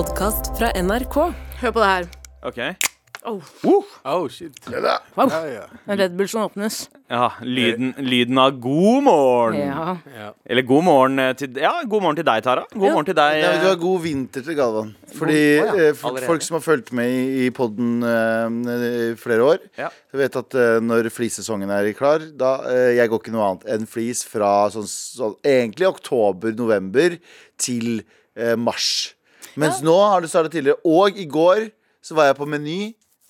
[0.00, 1.16] podkast fra NRK.
[1.60, 2.06] Hør på det her.
[2.48, 2.60] OK.
[3.28, 4.54] Oh, shit.
[4.72, 5.26] Wow.
[5.28, 5.64] Ja, ja.
[5.84, 6.86] En Red Bull som åpnes.
[7.10, 9.58] Ja, lyden, lyden av god morgen.
[9.60, 9.98] Ja.
[10.14, 10.30] ja.
[10.46, 12.64] Eller god morgen eh, til Ja, god morgen til deg, Tara.
[12.72, 12.94] God Ja.
[12.94, 13.42] morgen til deg.
[13.42, 14.94] Ja, men du eh, har god vinter til Galvan.
[15.18, 19.52] Fordi Å ja, eh, for, folk som har fulgt med i, i podden i flere
[19.52, 19.92] år, Ja.
[20.16, 23.88] vet at uh, når flisesongen er klar, da uh, jeg går ikke noe annet enn
[23.90, 27.20] flis fra sånn, sånn egentlig oktober-november
[27.60, 27.98] til
[28.56, 29.10] mars.
[29.58, 30.78] Mens nå har du startet tidligere.
[30.86, 31.70] Og i går
[32.04, 32.80] så var jeg på Meny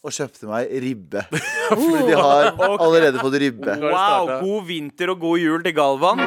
[0.05, 1.25] og kjøpte meg ribbe.
[1.71, 3.81] Fordi de har allerede fått ribbe.
[3.81, 6.25] Wow, god vinter og god jul til Galvan.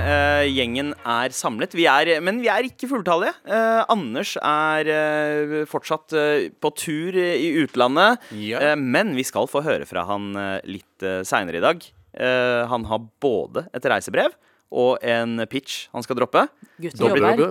[0.00, 3.36] Uh, gjengen er samlet, vi er, men vi er ikke fulltallige.
[3.46, 6.16] Uh, Anders er uh, fortsatt
[6.58, 8.18] på tur i utlandet.
[8.34, 8.72] Yeah.
[8.72, 11.90] Eh, men vi skal få høre fra han uh, litt uh, seinere i dag.
[12.20, 14.36] Eh, han har både et reisebrev
[14.70, 16.44] og en pitch han skal droppe.
[16.78, 17.00] Gutten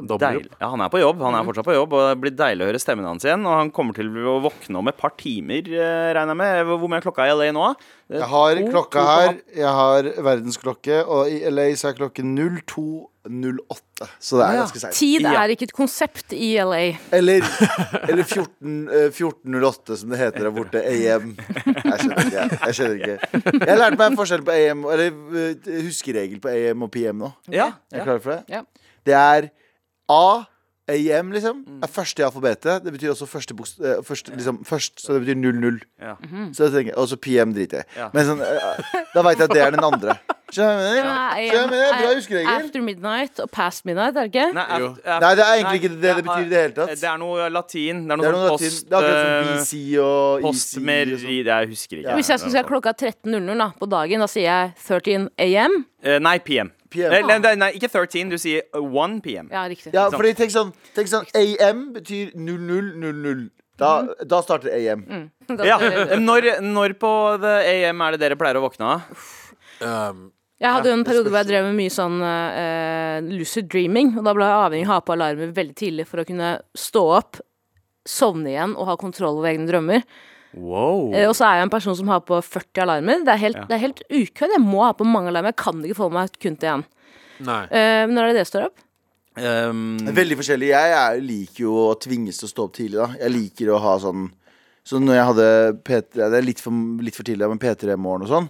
[0.07, 0.53] Dobbeltjobb.
[0.55, 1.19] Ja, han er på jobb.
[1.25, 3.43] Han er fortsatt på jobb, og det blir deilig å høre stemmen hans igjen.
[3.43, 6.71] Og han kommer til å våkne om et par timer, eh, regner jeg med.
[6.71, 7.65] Hvor mye er klokka i LA nå?
[8.09, 9.35] Jeg har to- klokka to her.
[9.55, 14.07] Jeg har verdensklokke, og i LA så er klokken 02.08.
[14.19, 14.61] Så det er Ja.
[14.63, 14.95] ganske seint.
[14.95, 16.97] Tid er ikke et konsept i LA.
[17.11, 17.41] Eller,
[18.09, 20.81] eller 14, eh, 1408, som det heter der borte.
[20.81, 21.35] AM.
[21.37, 22.59] Jeg skjønner ikke.
[22.65, 26.81] Jeg skjønner ikke Jeg lærte meg en forskjell på AM Eller eh, huskeregel på AM
[26.87, 27.31] og PM nå.
[27.51, 28.43] Ja, Er du klar for det?
[28.49, 28.61] Ja.
[29.05, 29.49] Det er
[30.09, 30.23] A.
[30.89, 32.83] AM, liksom, er første i alfabetet.
[32.83, 35.79] Det betyr også første, bokst- eh, første liksom, først, så det betyr 00.
[36.01, 36.15] ja.
[36.53, 37.99] Så jeg tenker Og så PM driter jeg i.
[37.99, 38.09] Ja.
[38.13, 40.17] Men sånn, eh, da veit jeg at det er den andre.
[40.49, 40.99] Skjønner
[41.49, 41.89] Skjønner?
[41.89, 42.49] Bra er- huskeregel.
[42.53, 44.47] After midnight og past midnight, er det ikke?
[44.53, 44.65] Nei,
[45.35, 46.93] det er egentlig nei, ikke det det betyr i det hele tatt.
[46.99, 48.01] Det er noe latin.
[48.07, 48.89] Det er noe, Det er, noe sånn post...
[48.89, 51.37] det er akkurat som eh, BC og Post mer, sånn.
[51.49, 52.17] Jeg husker ikke.
[52.19, 55.79] Hvis jeg skulle si klokka er 13.00 da, på dagen, da sier jeg 13 AM.
[56.03, 56.71] Eh, Nei, PM.
[56.89, 57.11] PM.
[57.13, 59.49] Nei, nei, nei, ikke 13, du sier 1 PM.
[59.53, 59.93] Ja, riktig.
[59.93, 63.49] Ja, fordi tenk sånn, tenk sånn AM betyr 0000.
[63.79, 63.91] Da,
[64.27, 65.05] da starter AM.
[65.47, 65.77] Da- Ja.
[66.19, 67.53] Når, når på the
[67.85, 69.01] AM er det dere pleier å våkne av?
[69.79, 74.11] Um, Jeg hadde jo en periode hvor jeg drev med mye sånn uh, lucid dreaming.
[74.19, 76.49] Og da ble jeg avhengig av å ha på alarmer veldig tidlig for å kunne
[76.75, 77.39] stå opp,
[78.09, 80.03] sovne igjen og ha kontroll over egne drømmer.
[80.57, 81.13] Wow.
[81.13, 83.23] Uh, og så er jeg en person som har på 40 alarmer.
[83.23, 83.65] Det er helt, Ja.
[83.69, 84.55] det er helt ukødd.
[84.57, 85.53] Jeg må ha på mange alarmer.
[85.55, 86.85] Jeg kan ikke få meg kun til én.
[87.39, 88.81] Eh, når er det det står opp?
[89.39, 90.71] Um, Veldig forskjellig.
[90.73, 92.97] Jeg jeg liker jo å tvinges til å stå opp tidlig.
[92.99, 94.25] da Jeg liker å ha sånn
[94.89, 95.47] Så når jeg hadde
[95.85, 96.73] P3 Det er litt for,
[97.05, 98.47] litt for tidlig, men P3-morgen og sånn.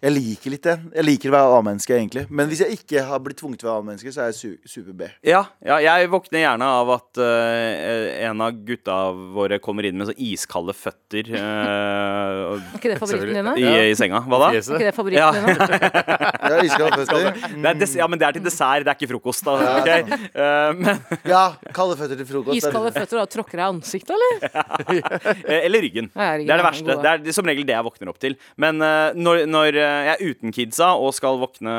[0.00, 0.76] Jeg liker litt det.
[0.96, 2.24] Jeg liker å være A-menneske, egentlig.
[2.32, 4.72] Men hvis jeg ikke har blitt tvunget til å være A-menneske, så er jeg su
[4.72, 5.08] super B.
[5.26, 8.96] ja, ja, jeg våkner gjerne av at uh, en av gutta
[9.36, 13.54] våre kommer inn med så iskalde føtter eh, Er ikke det favoritten dine?
[13.60, 14.22] i, i senga.
[14.24, 14.50] Hva da?
[14.52, 15.68] Er ikke det favoritten dine?
[15.82, 17.28] Jeg er iskalde føtter.
[17.52, 19.44] Det er ja, men det er til dessert, det er ikke frokost.
[19.44, 19.58] Da.
[19.60, 20.00] Ja,
[20.32, 21.42] Eh, men, Ja,
[21.76, 22.56] kalde føtter til frokost.
[22.56, 25.02] Iskalde føtter og tråkker deg ansiktet, eller?
[25.66, 26.10] eller ryggen.
[26.12, 26.98] Det er det er verste.
[27.02, 28.36] Det er som regel det jeg våkner opp til.
[28.60, 31.74] Men eh, når, når eh, jeg er uten kidsa og skal våkne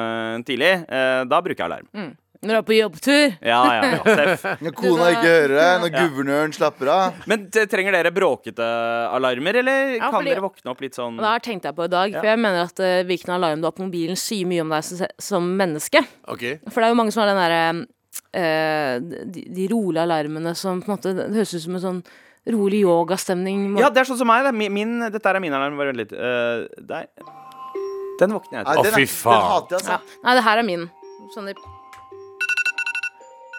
[0.48, 2.14] tidlig, eh, da bruker jeg alarm.
[2.44, 3.36] Når du er på jobbtur.
[3.40, 4.56] Ja, ja, ja.
[4.66, 7.22] Når kona ikke hører deg, når guvernøren slapper av.
[7.32, 8.68] Men trenger dere bråkete
[9.16, 11.88] alarmer, eller Ja, kan fordi- dere våkne opp litt sånn det har tenkt jeg på
[11.88, 14.66] i dag, for jeg mener at uh, hvilken alarm du har på mobilen, sier mye
[14.66, 16.04] om deg som, som menneske.
[16.36, 16.60] Okay.
[16.68, 17.64] For det er jo mange som har den derre
[18.34, 22.04] eh, de, de rolige alarmene som på en måte Det høres ut som en sånn
[22.52, 23.78] rolig yogastemning.
[23.80, 24.44] Ja, det er sånn som meg.
[24.44, 25.78] Det er min, min, dette er min alarm.
[25.80, 26.12] Bare vent litt.
[26.12, 27.08] Uh, der.
[28.20, 28.92] Den våkner jeg til.
[28.92, 29.70] Å, fy faen.
[29.70, 30.00] Den jeg, Ja.
[30.00, 30.20] altså.
[30.24, 30.90] Nei, det her er min.
[31.36, 31.54] Sånn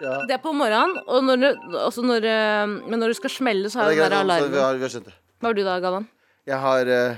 [0.01, 0.25] Ja.
[0.27, 3.69] Det er på morgenen, og når, du- også når, eh, men når du skal smelle,
[3.71, 4.59] så har du den der altså, vi, alarmen.
[4.59, 5.13] har, vi har skjønt det.
[5.39, 6.07] Hva har du da, Galvan?
[6.45, 7.15] Jeg har uh...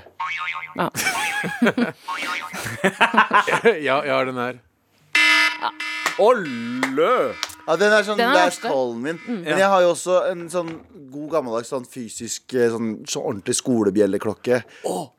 [0.78, 0.86] Ja.
[3.88, 4.60] ja, jeg har den her.
[6.22, 7.34] Olle!
[7.68, 8.70] Ja, den er sånn Den er last verste.
[8.70, 9.18] skallen min.
[9.26, 9.42] Mm.
[9.44, 10.70] Men jeg har jo også en sånn
[11.12, 14.62] god gammeldags sånn fysisk eh, sånn, så ordentlig skolebjelleklokke.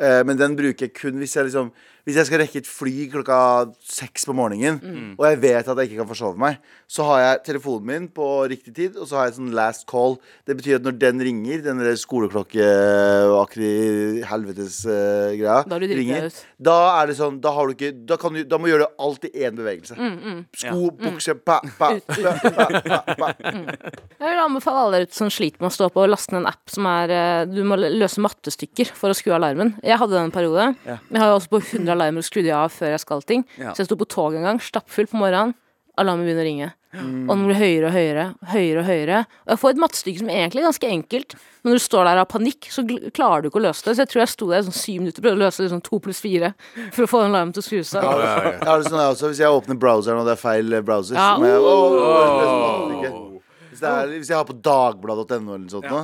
[0.01, 1.69] Eh, men den bruker jeg kun hvis jeg liksom
[2.09, 3.37] Hvis jeg skal rekke et fly klokka
[3.85, 5.13] seks på morgenen, Mm.
[5.19, 6.57] og jeg vet at jeg ikke kan forsove meg,
[6.89, 10.17] så har jeg telefonen min på riktig tid, og så har jeg sånn last call.
[10.47, 16.29] Det betyr at når den ringer, den der skoleklokkeaktige helvetes uh, greia Da ringer,
[16.59, 18.87] da er det sånn Da har du ikke Da, kan du, da må du gjøre
[19.21, 19.95] det i én bevegelse.
[19.99, 23.27] Mm, Sko, bukse, pa, pa, pa, pa, pa, pa.
[24.19, 26.41] Jeg vil anbefale alle der ute som sliter med å stå på og laste ned
[26.43, 29.69] en app som er eh, Du må løse mattestykker for å skru alarmen.
[29.85, 30.63] Jeg hadde den en periode.
[30.87, 30.95] Ja.
[31.09, 33.43] Jeg har jo også på 100 alarmer og skrudde av før jeg skal ting.
[33.59, 33.69] Ja.
[33.75, 35.51] Så jeg sto på toget en gang, stappfull på morgenen.
[35.99, 36.69] alarmen begynner å ringe.
[36.89, 37.29] Mm.
[37.29, 39.17] Og den blir høyere og høyere, høyere og høyere.
[39.45, 41.29] Og jeg får et mattestykke som egentlig er ganske enkelt.
[41.61, 42.81] Men når du står der av panikk, så
[43.13, 43.93] klarer du ikke å løse det.
[43.93, 45.69] Så jeg tror jeg sto der i sånn syv minutter og prøvde å løse det
[45.75, 46.49] sånn to pluss fire
[46.95, 48.01] for å få den alarmen til å skru seg.
[48.01, 48.71] Ja, ja, ja.
[48.71, 51.35] Det sånn jeg også, Hvis jeg åpner browseren og det er feil eh, browser Ja.
[51.37, 53.37] så jeg, oh, oh, oh,
[53.69, 55.97] hvis, det er, hvis jeg har på dagbladet.no eller noe sånt nå.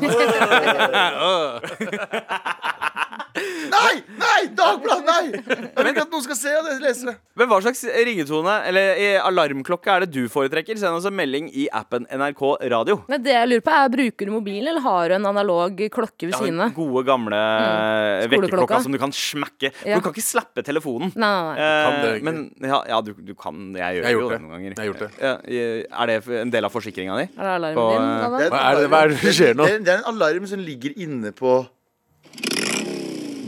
[3.35, 3.95] Nei!
[4.19, 4.41] Nei!
[4.55, 5.05] Dagbladet!
[5.05, 5.23] Nei!
[5.35, 7.13] Jeg vil ikke at noen skal se at lese det.
[7.35, 10.77] Men hva slags ringetone eller eh, alarmklokke er det du foretrekker?
[10.79, 12.97] Send oss en melding i appen NRK Radio.
[13.11, 16.29] Men det jeg lurer på er, Bruker du mobilen, eller har du en analog klokke
[16.29, 16.73] ved siden den av?
[16.77, 18.31] gode, gamle mm.
[18.35, 19.71] Vekkerklokka som du kan smekke.
[19.83, 19.99] Ja.
[19.99, 21.11] Du kan ikke slappe telefonen.
[21.15, 21.59] Nei, nei, nei.
[21.65, 22.41] Eh, Kan det men
[22.71, 24.77] ja, ja du, du kan Jeg gjør Jeg jo det noen ganger.
[24.79, 25.11] Jeg gjort det.
[25.19, 27.27] Ja, eh, er det en del av forsikringa di?
[27.35, 28.05] Er det alarmen På, din?
[28.07, 28.39] Da, da?
[28.39, 29.67] Det er, Hva er det- hva er det som skjer nå?
[29.67, 31.57] Det er, det er en alarm som ligger inne på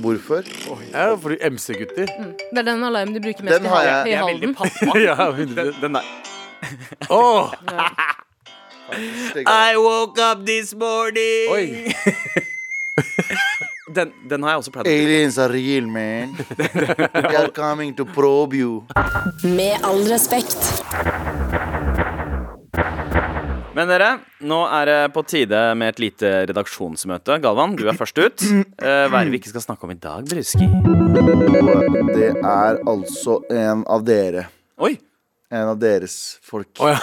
[0.01, 0.43] Hvorfor?
[0.93, 2.05] Ja, fordi MC-gutter.
[2.51, 4.55] Det er den alarmen du bruker mest Den har jeg- i Jeg er veldig Halden.
[4.55, 4.99] pappa.
[5.09, 6.01] ja, Den, 100 den der.
[7.09, 7.53] Åh!
[9.37, 11.87] I woke up this morning Oi.
[13.95, 16.35] Den, den har jeg også pleid å Aliens are real, man.
[16.57, 18.83] They are coming to probe you.
[19.43, 20.83] Med all respekt.
[23.77, 24.07] Men dere,
[24.41, 27.35] nå er det på tide med et lite redaksjonsmøte.
[27.43, 28.45] Galvan, du er først ut.
[28.81, 30.65] Eh, hva er det vi ikke skal snakke om i dag, Bruski?
[32.09, 34.47] Det er altså en av dere.
[34.81, 34.95] Oi!
[35.53, 36.71] En av deres folk.
[36.81, 36.97] Oh, ja.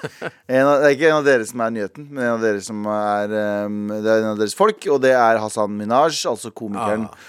[0.56, 2.64] En av, det er ikke en av dere som er nyheten, men en av dere
[2.64, 3.36] som er
[3.68, 7.28] um, Det er en av deres folk, og det er Hassan Minaj, altså komikeren eh,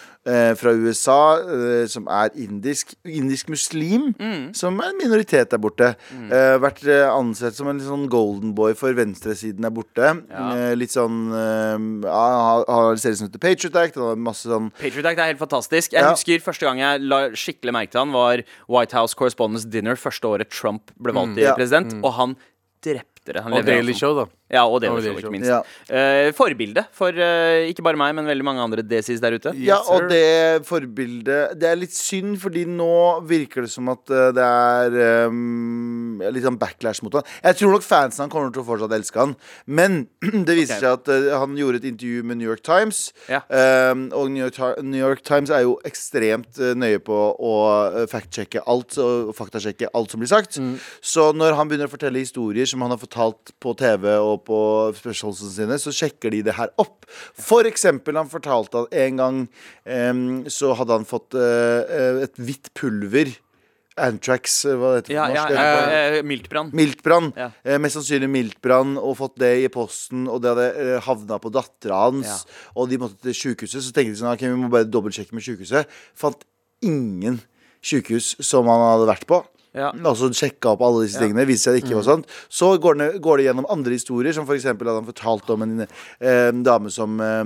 [0.60, 4.10] fra USA, eh, som er indisk indisk muslim,
[4.58, 5.94] som er en minoritet der borte.
[6.12, 10.10] Eh, vært eh, ansett som en litt sånn golden boy for venstresiden der borte.
[10.30, 14.48] Eh, litt sånn eh, Han har en serie som heter Patriot Act, han har masse
[14.52, 15.94] sånn Patriot Act er helt fantastisk.
[15.94, 16.12] Jeg Ja.
[16.12, 20.28] husker Første gang jeg la skikkelig merke til han, var White House Correspondence Dinner første
[20.28, 21.56] året Trump ble valgt til Ja.
[21.56, 22.36] president, og han
[22.84, 23.42] drepte det.
[23.44, 24.26] Han Og Daily Show, da.
[24.48, 25.50] Ja, og det, Og Daily ikke minst.
[25.50, 25.60] Ja.
[25.92, 29.52] Uh, forbilde for uh, ikke bare meg, men veldig mange andre desis der ute.
[29.60, 32.88] Ja, Yes, og det forbildet Det er litt synd, fordi nå
[33.28, 37.28] virker det som at uh, det er um, litt sånn backlash mot han.
[37.44, 39.36] Jeg tror nok fansen han kommer til å fortsatt elske han,
[39.68, 40.00] men
[40.48, 40.86] det viser okay.
[40.86, 43.42] seg at han gjorde et intervju med New York Times, Ja.
[43.52, 47.54] um, og New York, New York Times er jo ekstremt nøye på å
[48.10, 50.58] fact-sjekke alt og faktasjekke alt som blir sagt.
[51.04, 54.60] Så når han begynner å fortelle historier som han har fortalt på TV og på
[54.98, 57.08] spørsmålene sine, så sjekker de det her opp.
[57.38, 59.42] For eksempel, han fortalte at en gang
[59.86, 63.34] um, så hadde han fått uh, et hvitt pulver.
[63.98, 65.94] Antrax, eh, hva det heter Ja, norsk, ja, norsk.
[65.98, 66.68] eh, Miltbrann.
[66.78, 67.32] Miltbrann.
[67.34, 67.48] Ja.
[67.66, 71.50] Eh, mest sannsynlig miltbrann, og fått det i posten, og det hadde eh, havna på
[71.50, 72.44] dattera hans,
[72.78, 73.82] og de måtte til sjukehuset.
[73.82, 75.90] Så tenkte de sånn, ok, vi må bare dobbeltsjekke med sjukehuset.
[76.14, 76.46] Fant
[76.86, 77.42] ingen
[77.82, 79.42] sjukehus som han hadde vært på.
[79.78, 79.92] Ja.
[80.10, 81.46] Altså sjekka opp alle disse tingene.
[81.48, 82.32] Viste seg det ikke var sånt.
[82.50, 84.66] Så går det, går det gjennom andre historier, som f.eks.
[84.72, 87.44] hadde han fortalt om en, eh, en dame som eh,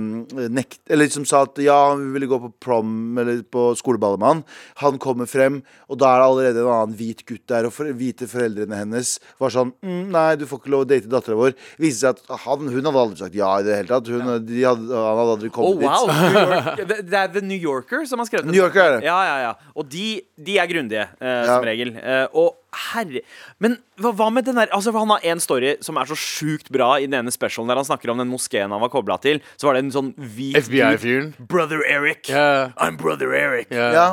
[0.52, 4.28] nekt, Eller som sa at ja, hun ville gå på prom eller på skoleballet med
[4.32, 4.42] han.
[4.82, 5.60] Han kommer frem,
[5.92, 9.14] og da er det allerede en annen hvit gutt der, og for, hvite foreldrene hennes
[9.42, 11.54] var sånn mm, Nei, du får ikke lov å date dattera vår.
[11.82, 14.08] Viste seg at han, hun hadde aldri sagt ja i det hele tatt.
[14.12, 16.06] Hun, de hadde, han hadde aldri Oh, kommet wow!
[16.12, 16.36] dit.
[16.38, 19.00] York, det, det er The New Yorker som har skrevet New Yorker er det.
[19.06, 19.52] Ja, ja, ja.
[19.76, 20.06] Og de,
[20.40, 21.56] de er grundige, eh, Ja.
[21.56, 21.90] som regel.
[21.98, 22.56] Eh, og
[22.92, 23.20] herre
[23.62, 26.70] Men hva, hva med den der Altså, Han har én story som er så sjukt
[26.72, 29.40] bra i den ene specialen der han snakker om den moskeen han var kobla til.
[29.60, 31.34] Så var det en sånn hvit FBI-fyren.
[31.50, 32.30] Brother Eric.
[32.30, 32.72] Yeah.
[32.78, 33.70] I'm Brother Eric.
[33.70, 33.92] Yeah.
[33.92, 34.06] Ja.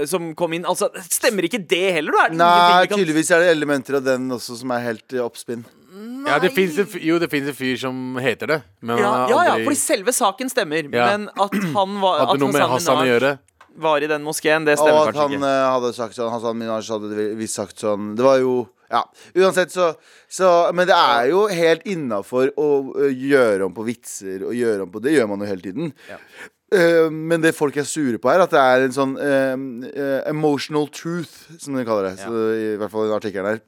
[0.00, 0.66] Eh, som kom inn.
[0.68, 2.12] Altså, stemmer ikke det heller?
[2.12, 2.24] Da?
[2.26, 5.24] Er det Nei, kan- tydeligvis er det elementer av den også som er helt eh,
[5.24, 5.64] oppspinn.
[6.28, 8.58] Ja, det finnes en, jo, det finnes en fyr som heter det.
[8.84, 10.84] Men Ja, han ja, ja, fordi selve saken stemmer.
[10.92, 11.06] Ja.
[11.16, 13.32] Men at han var hadde at noe med Hassan å gjøre.
[13.76, 15.52] Var i den moskeen, det Og stemmer at kanskje han ikke.
[15.52, 19.02] eh, hadde sagt sånn Hassan Minaj hadde visst sagt sånn Det var jo Ja,
[19.36, 19.90] uansett så,
[20.28, 24.86] så Men det er jo helt innafor å ø, gjøre om på vitser og gjøre
[24.86, 25.92] om på Det gjør man jo hele tiden.
[26.72, 29.54] Eh, men det folk er sure på, er at det er en sånn eh,
[29.88, 32.18] eh, emotional truth, som de kaller det.
[32.20, 33.62] Så, I hvert fall i den artikkelen her.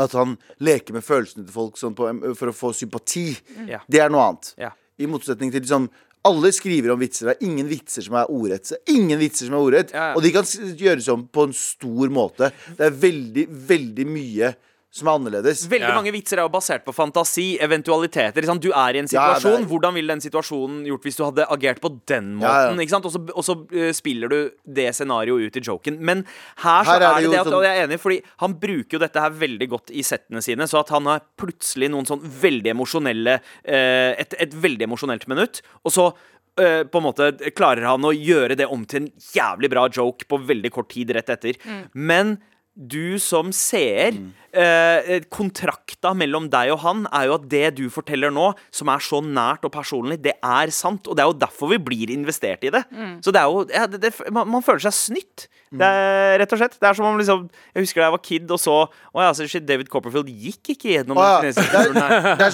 [0.00, 2.08] At han leker med følelsene til folk sånn på,
[2.38, 3.26] for å få sympati.
[3.68, 3.82] Ja.
[3.84, 4.54] Det er noe annet.
[4.56, 4.70] Ja.
[4.96, 5.90] I motsetning til liksom
[6.28, 7.28] alle skriver om vitser.
[7.28, 8.72] Det er ingen vitser som er ordrett.
[8.92, 9.94] Ingen vitser som er ordrett.
[9.94, 10.18] Ja, ja.
[10.18, 10.46] Og de kan
[10.78, 12.52] gjøres om på en stor måte.
[12.78, 14.52] Det er veldig, veldig mye
[14.92, 15.62] som er annerledes.
[15.72, 15.94] Veldig Ja.
[15.96, 18.42] mange vitser er jo basert på fantasi, eventualiteter.
[18.60, 19.56] Du er i en situasjon.
[19.56, 22.76] Ja, er- Hvordan ville den situasjonen gjort hvis du hadde agert på den måten?
[22.76, 23.30] Ja, ja.
[23.32, 25.98] Og så, eh, spiller du det scenarioet ut i joken.
[25.98, 28.00] Men her, så Her er er, det det det at sånn- og jeg er enig,
[28.00, 30.68] fordi han bruker jo dette her veldig godt i settene sine.
[30.68, 35.62] Så at han har plutselig noen sånn veldig emosjonelle eh, et, et veldig emosjonelt minutt,
[35.86, 36.14] og så
[36.58, 40.26] eh, på en måte klarer han å gjøre det om til en jævlig bra joke
[40.28, 41.56] på veldig kort tid rett etter.
[41.94, 42.36] Men
[42.72, 44.16] du som seer
[44.56, 49.04] eh, Kontrakta mellom deg og han er jo at det du forteller nå, som er
[49.04, 51.08] så nært og personlig, det er sant.
[51.08, 52.84] Og det er jo derfor vi blir investert i det.
[53.24, 55.48] Så det er jo ja, det, det, man, man føler seg snytt.
[55.72, 56.76] Det er, rett og slett.
[56.80, 59.30] Det er som om liksom Jeg husker da jeg var kid og så Å ja,
[59.32, 61.38] så shit, David Copperfield gikk ikke gjennom ja.
[61.40, 62.26] den kinesiske er, turen her.
[62.36, 62.52] det, er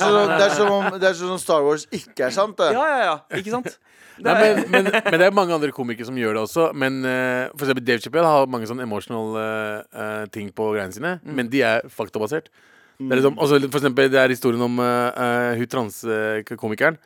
[0.55, 2.71] som, om, det er som om Star Wars ikke er sant, det.
[2.77, 3.17] Ja, ja, ja.
[3.41, 3.75] Ikke sant?
[4.19, 6.65] Nei, men, men, men det er mange andre komikere som gjør det også.
[6.79, 9.99] Men uh, for eksempel Dave Chappelle har mange sånne emotional uh,
[10.35, 12.51] ting på greiene sine, men de er faktabasert.
[12.99, 16.97] Det er liksom, også, for eksempel, det er historien om uh, eh, hun transkomikeren.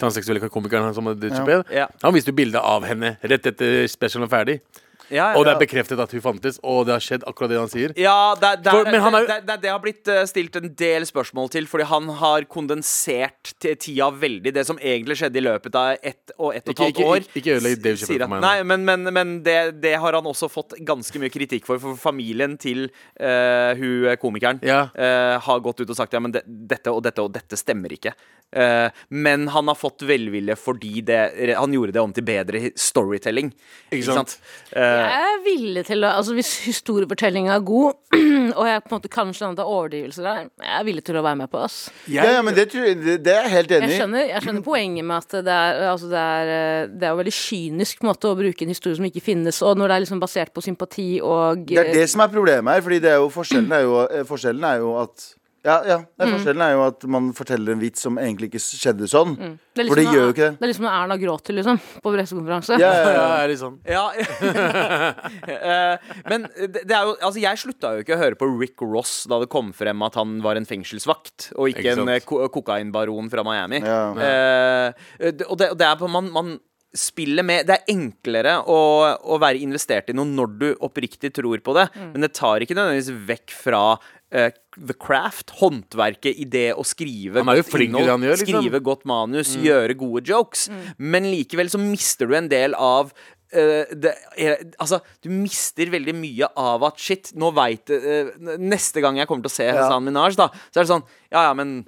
[0.00, 1.28] Transseksuelle komikeren som hadde
[1.76, 1.90] Ja.
[2.00, 4.62] Han viste jo bilde av henne rett etter specialen var ferdig.
[5.10, 7.58] Ja, ja, Og det er bekreftet at hun fantes, og det har skjedd akkurat det
[7.58, 7.92] han sier.
[8.00, 11.50] Ja, det, det, For- er- er det, det, har blitt eh, stilt en del spørsmål
[11.52, 14.52] til, fordi han har kondensert tida veldig.
[14.54, 17.16] Det som egentlig skjedde i løpet av ett og ett og et halvt år.
[17.26, 18.40] ikke- ikke ødelegg Dave Chappelle for meg.
[18.40, 21.96] Nei, men, men, men det, det har han også fått ganske mye kritikk for, for
[21.96, 22.86] familien til
[23.20, 24.84] uh, hun komikeren Ja.
[24.96, 27.92] uh, har gått ut og sagt ja, men det, dette og dette og dette stemmer
[27.92, 28.14] ikke.
[28.52, 31.20] Uh, men han har fått velvilje fordi det,
[31.56, 33.48] han gjorde det om til bedre storytelling.
[33.92, 34.34] Ikke sant?
[34.76, 37.98] Eh, Jeg er villig til å Altså Hvis historiefortellinga er god,
[38.58, 41.04] og jeg på en måte kan skjønne at det er overdrivelser der, jeg er villig
[41.06, 41.78] til å være med på ass.
[42.12, 43.98] Ja, ja, men det, tror jeg, det, det er jeg helt enig i.
[43.98, 47.20] Jeg, jeg skjønner poenget med at det er, altså det, er, eh, det er jo
[47.22, 50.22] veldig kynisk måte å bruke en historie som ikke finnes, og når det er liksom
[50.22, 52.82] basert på sympati og Det er det som er problemet her.
[52.82, 55.30] Fordi det er jo, forskjellen, er jo, eh, forskjellen er jo at
[55.64, 56.32] ja, ja, det er Mm.
[56.34, 59.36] Forskjellen er jo at man forteller en vits som egentlig ikke skjedde sånn.
[59.72, 60.56] Det liksom For det gjør jo ikke det.
[60.58, 62.78] Det er liksom når Erna gråter, liksom, på pressekonferanse.
[62.82, 63.56] Ja, ja, Ja, ja.
[63.60, 63.76] sånn.
[63.86, 64.04] Ja.
[65.52, 65.96] Eh,
[66.28, 69.38] Men det, er jo Altså, jeg slutta jo ikke å høre på Rick Ross da
[69.42, 73.30] det kom frem at han var en fengselsvakt, og ikke, Ikke en eh, ko kokainbaron
[73.32, 73.80] fra Miami.
[73.84, 74.02] Ja.
[74.16, 76.52] Eh, det- og, det, og det er på man, man
[76.94, 78.78] spiller med Det er enklere å,
[79.24, 82.10] å være investert i noe når du oppriktig tror på det, Mm.
[82.12, 83.82] men det tar ikke nødvendigvis vekk fra
[84.32, 88.38] the craft, håndverket i det å skrive Han er jo flink i det han gjør,
[88.40, 88.62] liksom.
[88.62, 90.66] skrive godt manus, gjøre gode jokes.
[90.96, 93.12] Men likevel så mister du en del av
[93.52, 99.02] Uh, det, er, altså, du mister veldig mye av at shit, nå veit uh, Neste
[99.04, 99.74] gang jeg kommer til å se Ja.
[99.76, 101.82] Hasan Minaj, da, så er det sånn Ja, ja, men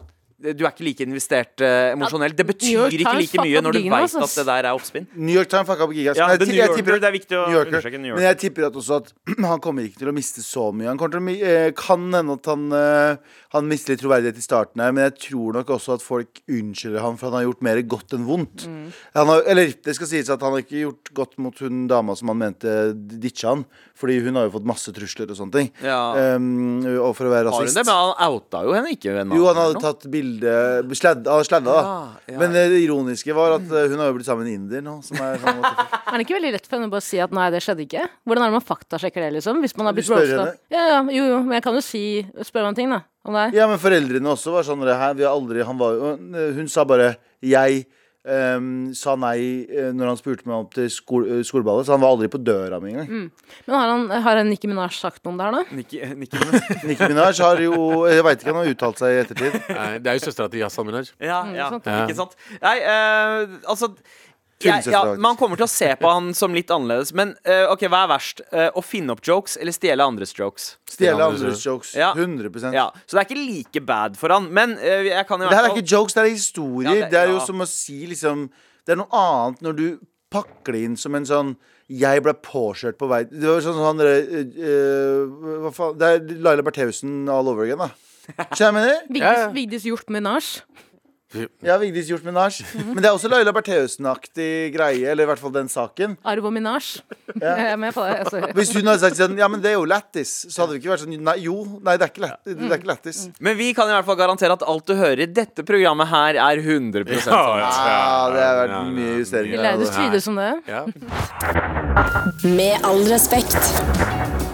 [0.53, 2.37] du er ikke like investert uh, emosjonelt.
[2.37, 5.07] Det betyr ikke like mye når du veit at det der er oppspinn.
[5.17, 6.21] New York Times fucka opp gigas.
[6.21, 7.99] Ja, Men jeg New jeg Yorker, tipper- det er viktig å New Yorker.
[7.99, 8.19] New York.
[8.21, 9.13] Men jeg tipper at også at
[9.55, 10.91] han kommer ikke til å miste så mye.
[10.93, 14.45] Han kommer til å eh, kan hende at han, eh, han mister litt troverdighet i
[14.45, 17.65] starten her, men jeg tror nok også at folk unnskylder han for han har gjort
[17.67, 18.67] mer godt enn vondt.
[18.67, 18.89] Mm.
[19.15, 22.17] Han har, eller det skal sies at han har ikke gjort godt mot hun dama
[22.19, 23.63] som han mente ditcha han,
[23.95, 25.71] fordi hun har jo fått masse trusler og sånne ting.
[25.87, 26.01] Ja.
[26.35, 27.61] Um, og for å være rasist.
[27.61, 27.87] Har hun det?
[27.87, 29.15] Men han outa jo henne ikke.
[29.15, 30.57] Jo, han hadde tatt bilde
[30.99, 31.95] sledd, Han sladda, da.
[32.27, 32.41] Ja, ja.
[32.43, 34.85] Men eh, det ironiske var at eh, hun har jo blitt sammen med en indier
[34.85, 34.99] nå.
[35.07, 35.63] Som er sånn.
[36.15, 38.05] Er det ikke veldig lett for henne å bare si at nei, det skjedde ikke?
[38.29, 39.59] Hvordan er det man faktasjekker det, liksom?
[39.65, 40.45] Hvis man har blitt roasta?
[40.71, 42.05] Ja, ja, jo, jo, men jeg kan jo si
[42.47, 43.01] Spørre om en ting, da.
[43.25, 43.53] Er.
[43.57, 46.85] Ja, men foreldrene også var sånn her, vi har aldri, han var, jo- Hun sa
[46.85, 47.87] bare 'jeg'
[48.27, 52.01] Um, sa nei eh, når han spurte meg om til skol, eh, skoleballet, så han
[52.01, 53.31] var aldri på døra mi engang.
[53.67, 55.77] Men har, han, har en Nicki Minaj sagt noe om det her, da?
[55.77, 56.63] Nicki, Nicki Minaj.
[56.89, 59.59] Nicki Minaj har jo Jeg veit ikke, han har uttalt seg i ettertid.
[59.69, 61.13] Nei, det er jo søstera til Yasan Minaj.
[61.21, 61.69] Ja, Mm, ja,
[62.07, 62.33] ikke sant?
[62.63, 63.93] Nei, uh, altså
[64.63, 67.13] ja, Man kommer til å se på han som litt annerledes.
[67.17, 68.45] Men uh, ok, hva er verst?
[68.53, 70.75] Uh, å finne opp jokes eller stjele andres jokes?
[70.91, 71.95] Stjele andres jokes.
[71.99, 72.13] Ja.
[72.15, 74.49] 100% Ja, Så det er ikke like bad for han.
[74.55, 76.91] Men uh, jeg kan jo Det her er ikke jokes, det er historier.
[76.91, 77.47] Ja, det- det, er jo ja.
[77.47, 78.49] som å si liksom
[78.85, 79.87] Det er noe annet når du
[80.35, 81.55] pakker det inn som en sånn
[81.93, 86.41] jeg ble påkjørt på vei Det var sånn sånn eh, eh, Hva faen Det er
[86.47, 87.91] Laila Bertheussen all over again, da.
[88.57, 89.53] Skjønner du hva jeg mener?
[89.53, 89.85] Vigdis.
[89.85, 90.63] Hjort Minaj.
[91.65, 92.63] Ja, Vigdis Hjort Minasj.
[92.95, 96.17] Men det er også Laila Bertheussen-aktig greie, eller i hvert fall den saken.
[96.25, 97.01] Arvo Minaj.
[97.35, 98.17] Jeg er med på det.
[98.25, 98.41] Altså.
[98.59, 100.93] Hvis hun hadde sagt sånn Ja, men det er jo lættis, så hadde det ikke
[100.95, 103.23] vært sånn Nei, jo, nei, det er ikke lætt- det er ikke lættis.
[103.43, 106.39] Men vi kan i hvert fall garantere at alt du hører i dette programmet her,
[106.39, 107.35] er 100 sant.
[107.35, 109.65] Ja, det har vært mye Vi justeringer.
[109.67, 110.53] leide å tyde som det.
[110.71, 110.85] Ja.
[112.45, 114.54] Med all respekt.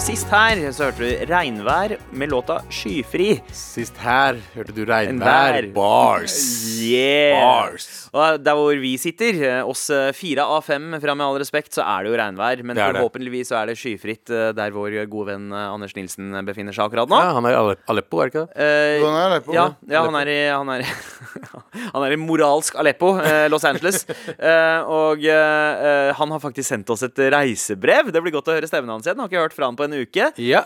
[0.00, 3.42] Og sist her så hørte du regnvær med låta 'Skyfri'.
[3.52, 5.52] Sist her hørte du regnvær.
[5.52, 5.74] Regnvær.
[5.74, 6.36] Bars.
[6.80, 7.36] Yeah!
[7.36, 8.08] Bars.
[8.12, 11.72] Og der hvor vi sitter, eh, oss eh, fire av fem fra Med all respekt,
[11.76, 12.62] så er det jo regnvær.
[12.66, 16.88] Men forhåpentligvis så er det skyfritt eh, der vår gode venn Anders Nilsen befinner seg
[16.88, 17.20] akkurat nå.
[17.22, 18.66] Ja, han er i Aleppo, er det ikke det?
[18.66, 19.54] Eh, Sånn er på.
[19.54, 20.96] ja, ja, han er i Han er, i-
[21.94, 24.04] han er i moralsk Aleppo, eh, Los Angeles.
[24.40, 28.08] Eh, og han har faktisk sendt oss et reisebrev.
[28.14, 29.18] Det blir godt å høre stemmen hans igjen.
[29.20, 30.30] Har ikke hørt fra han på en uke.
[30.40, 30.62] Ja.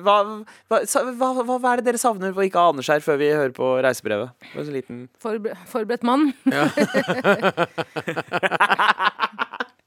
[0.00, 0.16] Hva,
[0.70, 3.54] hva, hva, hva, hva er det dere savner for ikke Anders her, før vi hører
[3.56, 4.32] på reisebrevet?
[4.42, 5.38] Det var så liten For,
[5.70, 6.32] Forberedt mann.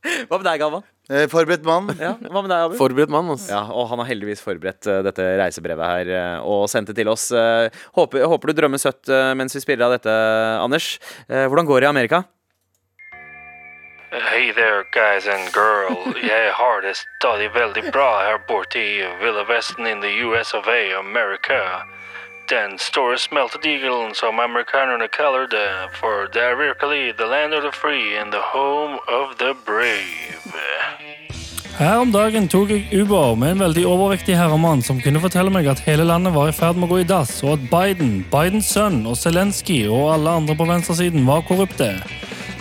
[0.04, 0.84] Hva med deg, Galvan?
[1.12, 1.88] Eh, forberedt mann.
[2.00, 2.76] Ja, hva med deg, Abu?
[2.80, 3.50] Forberedt mann, altså.
[3.54, 7.12] Ja, og han har heldigvis forberedt uh, dette reisebrevet her uh, og sendt det til
[7.12, 7.30] oss.
[7.32, 10.14] Uh, håper, håper du drømmer søtt mens vi spiller av dette,
[10.64, 10.96] Anders.
[11.28, 12.24] Eh, hvordan går det i Amerika?
[14.14, 16.14] Hey there, guys and girl.
[16.22, 20.68] Jeg har det stadig veldig bra her borte i Ville Vesten in the US of
[20.68, 21.84] A, America.
[22.50, 27.72] Den store smeltedigelen som amerikanerne kaller det, for det er virkelig the land of the
[27.72, 30.52] free and the home of the brave.
[31.80, 35.66] Her om dagen tok jeg Uber med en veldig overvektig herremann som kunne fortelle meg
[35.72, 38.70] at hele landet var i ferd med å gå i dass, og at Biden, Bidens
[38.76, 41.94] sønn og Zelenskyj og alle andre på venstresiden var korrupte.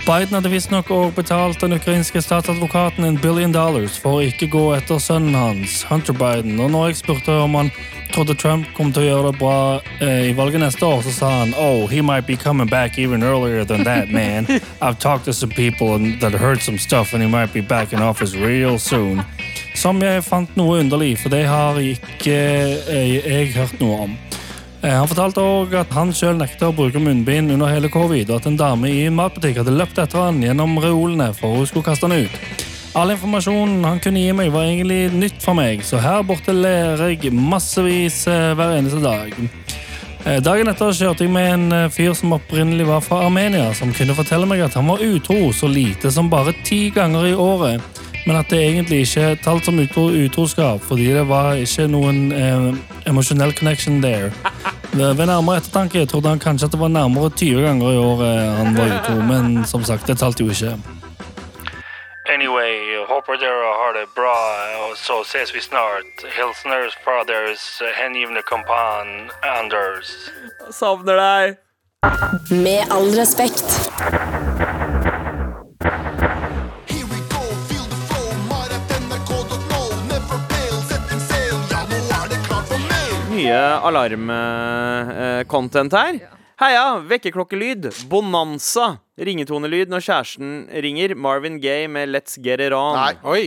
[0.03, 4.63] Biden hadde visstnok òg betalt den ukrainske statsadvokaten en billion dollars for å ikke gå
[4.75, 7.71] etter sønnen hans, Hunter Biden, og når jeg spurte om han
[8.11, 9.61] trodde Trump kom til å gjøre det bra
[10.03, 13.23] eh, i valget neste år, så sa han oh, he might be coming back even
[13.23, 14.51] earlier than that, man.
[14.83, 17.93] I've talked to some people and that heard some stuff and he might be back
[17.93, 19.23] in office real soon.
[19.79, 22.37] Som jeg fant noe underlig, for det har ikke
[22.91, 24.19] eh, jeg hørt noe om.
[24.83, 28.41] Eh, Han fortalte òg at han sjøl nekta å bruke munnbind under hele covid, og
[28.41, 31.87] at en dame i en matbutikk hadde løpt etter han gjennom reolene for hun skulle
[31.87, 32.39] kaste han ut.
[32.99, 37.15] All informasjonen han kunne gi meg, var egentlig nytt for meg, så her borte lærer
[37.15, 39.33] jeg massevis eh, hver eneste dag.
[40.27, 44.19] Eh, Dagen etter kjørte jeg med en fyr som opprinnelig var fra Armenia, som kunne
[44.19, 48.39] fortelle meg at han var utro så lite som bare ti ganger i året, men
[48.39, 52.69] at det egentlig ikke talt som utro utroskap, fordi det var ikke noen eh,
[53.11, 54.35] emosjonell connection there.
[54.93, 58.77] Ved nærmere ettertanke trodde han kanskje at det var nærmere 20 ganger i året han
[58.77, 60.77] var utro, men som sagt, det talte jo ikke.
[62.35, 62.75] Anyway,
[63.09, 64.37] håper dere har det bra,
[64.85, 66.13] og så ses vi snart.
[66.37, 67.65] Hilsener fra deres
[67.99, 70.13] hengivne kompan Anders.
[70.71, 71.57] Savner deg.
[72.51, 73.69] Med all respekt.
[83.43, 86.15] Mye alarm-content her.
[86.63, 87.83] Heia, vekkerklokkelyd.
[88.11, 88.87] Bonanza.
[89.19, 90.49] Ringetonelyd når kjæresten
[90.85, 91.11] ringer.
[91.19, 92.95] Marvin Gaye med Let's Get It On.
[92.97, 93.15] Nei.
[93.27, 93.45] Oi!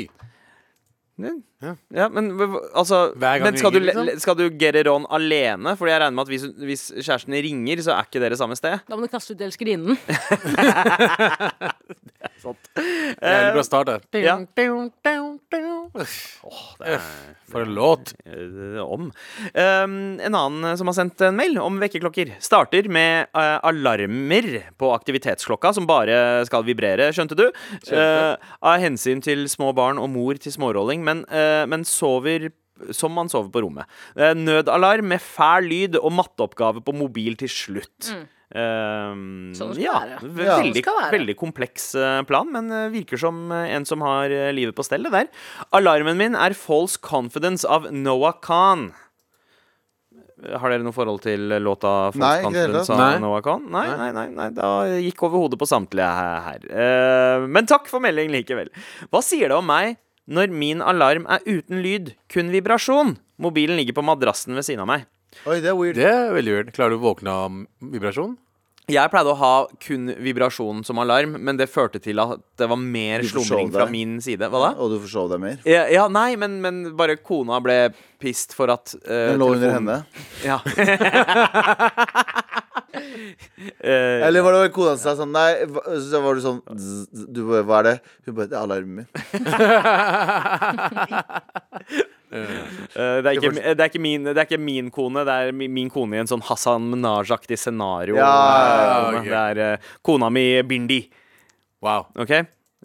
[1.64, 2.34] Ja, men
[2.76, 4.10] altså Hver gang men skal, du, liksom?
[4.20, 5.76] skal du get it on alene?
[5.80, 8.84] Fordi jeg regner med at hvis, hvis kjæresten ringer, så er ikke dere samme sted.
[8.90, 9.96] Da må du kaste ut elskerinnen.
[12.46, 14.22] Jævlig bra start det.
[14.22, 14.36] Ja.
[17.50, 18.12] For en låt.
[18.26, 19.08] Eh, om.
[19.54, 24.92] Um, en annen som har sendt en mail om vekkerklokker, starter med uh, alarmer på
[24.94, 27.46] aktivitetsklokka som bare skal vibrere, skjønte du?
[27.90, 32.50] Uh, av hensyn til små barn og mor til smårolling, men, eh, men sover
[32.92, 33.88] som man sover på rommet.
[34.20, 38.10] Eh, nødalarm med fæl lyd og matteoppgave på mobil til slutt.
[38.56, 40.18] Um, Sånn det skal ja, være.
[40.22, 41.14] veldig, Sånn skal være.
[41.16, 44.86] veldig kompleks eh, plan, men eh, virker som eh, en som har eh, livet på
[44.86, 45.32] stellet der.
[45.76, 48.90] Alarmen min er False Confidence av Noah Khan.
[50.46, 53.20] Har dere noe forhold til låta False det Confidence av Nei.
[53.24, 53.66] Noah Khan?
[53.72, 56.12] Nei, nei, nei, nei, da gikk over hodet på samtlige
[56.52, 56.68] her.
[56.70, 58.70] Eh, men takk for melding likevel.
[59.10, 63.16] Hva sier det om meg når min alarm er uten lyd, kun vibrasjon?
[63.42, 65.06] Mobilen ligger på madrassen ved siden av meg.
[65.46, 65.98] Oi, det er weird.
[66.00, 66.72] Det er veldig weird.
[66.76, 67.58] Klarer du å våkne av
[67.94, 68.38] vibrasjon?
[68.92, 72.78] Jeg pleide å ha kun vibrasjon som alarm, men det førte til at det var
[72.78, 74.46] mer slumring fra min side.
[74.52, 74.70] Hva da?
[74.78, 75.58] Og du forsov deg mer.
[75.66, 77.90] Ja, ja nei, men, men bare kona ble
[78.22, 79.98] pissed for at uh, Den lå under henne.
[80.46, 80.62] Ja.
[80.62, 80.72] uh,
[84.28, 85.66] Eller var det bare kona sa sånn Nei,
[86.06, 86.62] så var du sånn
[87.12, 87.96] Du hva er det?
[88.26, 89.10] Hun bare Det er alarmen min.
[92.36, 95.54] eh, det, er ikke, det, er ikke min, det er ikke min kone, det er
[95.56, 98.18] min kone i en sånn Hassan Minaj-aktig scenario.
[98.20, 99.30] Ja, ja, okay.
[99.32, 101.02] Det er eh, kona mi Bindi.
[101.86, 102.08] Wow.
[102.20, 102.36] OK?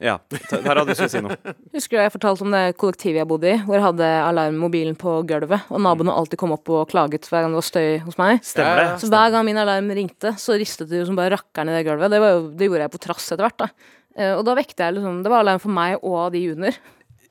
[0.01, 0.15] Ja.
[0.49, 1.37] Ta- Tara, du skulle si noe.
[1.77, 5.19] Husker du jeg fortalte om det kollektivet jeg bodde i, hvor jeg hadde alarmmobilen på
[5.29, 8.41] gulvet, og naboene alltid kom opp og klaget hver gang det var støy hos meg.
[8.47, 8.87] Stemmer det?
[9.03, 11.85] Så hver gang min alarm ringte, så ristet det jo som bare rakkeren i det
[11.91, 12.13] gulvet.
[12.15, 13.69] Det, var jo, det gjorde jeg på trass etter hvert, da.
[14.17, 16.81] Eh, Og da vekte jeg liksom Det var alarm for meg og de under.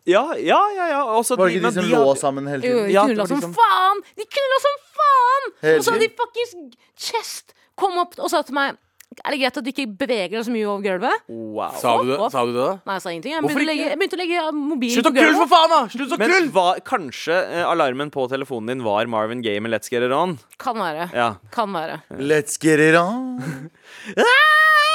[0.09, 0.89] Ja, ja, ja.
[0.95, 0.99] ja.
[1.19, 2.89] Også Var det ikke de, de som de lå hadde- sammen hele Jo, tiden?
[2.89, 4.03] de Ja, knulla som liksom- faen!
[4.17, 5.49] De knulla som faen!
[5.77, 6.53] Og så hadde de fuckings
[7.09, 8.77] chest kom opp og sa til meg
[9.25, 11.23] Er det greit at du ikke beveger deg så mye over gulvet?
[11.27, 11.71] Wow.
[11.81, 12.67] Sa du det, sa du det?
[12.85, 13.33] Nei, jeg sa ingenting.
[13.33, 15.39] Jeg begynte, å legge, jeg begynte å legge mobilen Slutt å gulvet.
[15.39, 15.79] for faen, da!
[15.95, 19.89] Slutt å Men hva, kanskje eh, alarmen på telefonen din var Marvin Gaye med Let's
[19.91, 20.37] Get It On?
[20.61, 21.09] Kan være.
[21.11, 21.31] Ja.
[21.51, 22.01] Kan være.
[22.21, 23.71] Let's get it on.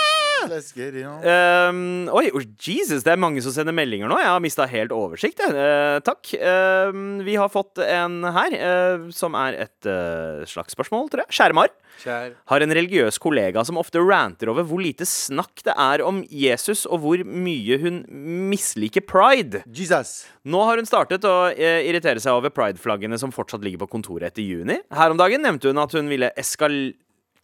[0.50, 1.12] Let's ja.
[1.14, 1.24] Um.
[1.24, 4.18] Ehm, oi, oh, Jesus, det er mange som sender meldinger nå.
[4.20, 5.40] Jeg har mista helt oversikt.
[5.44, 6.34] Eh, takk.
[6.34, 6.90] Uh,
[7.24, 11.36] vi har fått en her, uh, som er et eh, slags spørsmål, tror jeg.
[11.38, 11.72] Skjermar.
[12.04, 16.84] Har en religiøs kollega som ofte ranter over hvor lite snakk det er om Jesus,
[16.84, 18.02] og hvor mye hun
[18.50, 19.62] misliker pride.
[19.64, 20.24] Jesus.
[20.44, 24.32] Nå har hun startet å eh, irritere seg over pride-flaggene som fortsatt ligger på kontoret
[24.32, 24.80] etter juni.
[24.94, 26.76] Her om dagen nevnte hun at hun ville eskal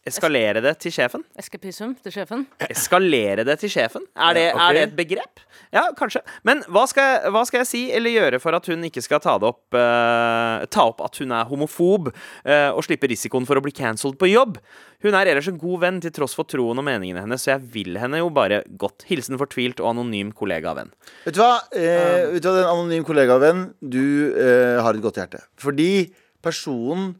[0.07, 1.21] eskalere det til sjefen.
[1.37, 2.45] Escapism til sjefen.
[2.65, 4.05] Eskalere det til sjefen?
[4.17, 4.61] Er det, Ja, ok.
[4.63, 5.43] er det et begrep?
[5.71, 6.21] Ja, kanskje.
[6.43, 9.21] Men hva skal, jeg, hva skal jeg si eller gjøre for at hun ikke skal
[9.23, 13.55] ta, det opp, uh, ta opp at hun er homofob, uh, og slippe risikoen for
[13.61, 14.57] å bli cancelled på jobb?
[15.05, 17.63] Hun er ellers en god venn til tross for troen og meningene hennes, så jeg
[17.73, 19.05] vil henne jo bare godt.
[19.09, 20.91] Hilsen fortvilt og anonym kollega og venn.
[21.25, 21.55] Vet du hva?
[21.73, 24.01] Eh, vet du hva, Den anonym kollegavenn, du
[24.33, 25.41] eh, har et godt hjerte.
[25.61, 26.09] Fordi
[26.41, 27.15] personen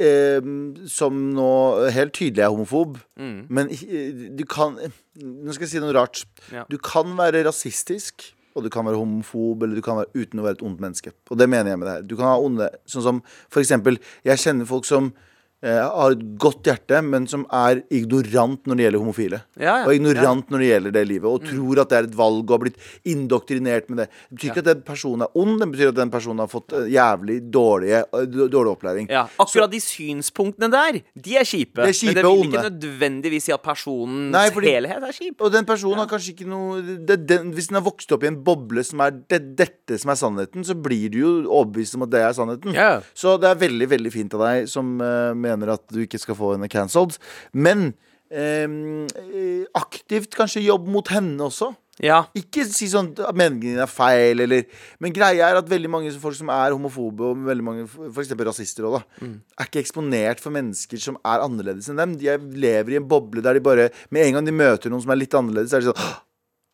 [0.00, 0.50] eh,
[0.90, 1.52] som nå
[1.94, 4.78] helt tydelig er homofob, men eh, du kan
[5.20, 6.22] Nå skal jeg si noe rart.
[6.54, 6.62] Ja.
[6.70, 8.30] Du kan være rasistisk.
[8.56, 11.12] Og du kan være homofob eller du kan være uten å være et ondt menneske.
[11.30, 12.06] Og det mener jeg med det her.
[12.08, 15.12] Du kan ha onde Sånn som for eksempel Jeg kjenner folk som
[15.62, 19.40] har et godt hjerte, men som er ignorant når det gjelder homofile.
[19.60, 19.86] Ja, ja.
[19.86, 21.28] Og ignorant når det gjelder det livet.
[21.28, 22.78] Og tror at det er et valg og har blitt
[23.12, 24.06] indoktrinert med det.
[24.30, 26.72] Det betyr ikke at den personen er ond, det betyr at den personen har fått
[26.78, 29.10] eh, jævlig dårlige, eh, dårlig opplæring.
[29.12, 31.80] Ja, Akkurat de synspunktene der, de er kjipe.
[31.82, 32.72] Det er kjipe men det vil ikke onde.
[32.80, 35.36] nødvendigvis si at personens Nei, fordi- helhet er kjip.
[35.40, 38.30] Og den personen har kanskje ikke noe det, den, Hvis den har vokst opp i
[38.30, 42.02] en boble som er det, dette som er sannheten, så blir du jo overbevist om
[42.06, 42.74] at det er sannheten.
[42.74, 43.00] Ja.
[43.14, 46.38] Så det er veldig veldig fint av deg som eh, mener at du ikke skal
[46.38, 47.18] få henne cancelled.
[47.52, 47.92] Men
[48.30, 51.72] ehm, eh, aktivt kanskje jobb mot henne også.
[52.00, 52.22] Ja.
[52.36, 54.64] Ikke si sånn at meningen din er feil, eller
[55.02, 58.32] Men greia er at veldig mange folk som er homofobe, og veldig mange f.eks.
[58.48, 59.28] rasister også, da,
[59.60, 62.16] er ikke eksponert for mennesker som er annerledes enn dem.
[62.20, 65.04] De er, lever i en boble der de bare Med en gang de møter noen
[65.04, 66.18] som er litt annerledes, så er de sånn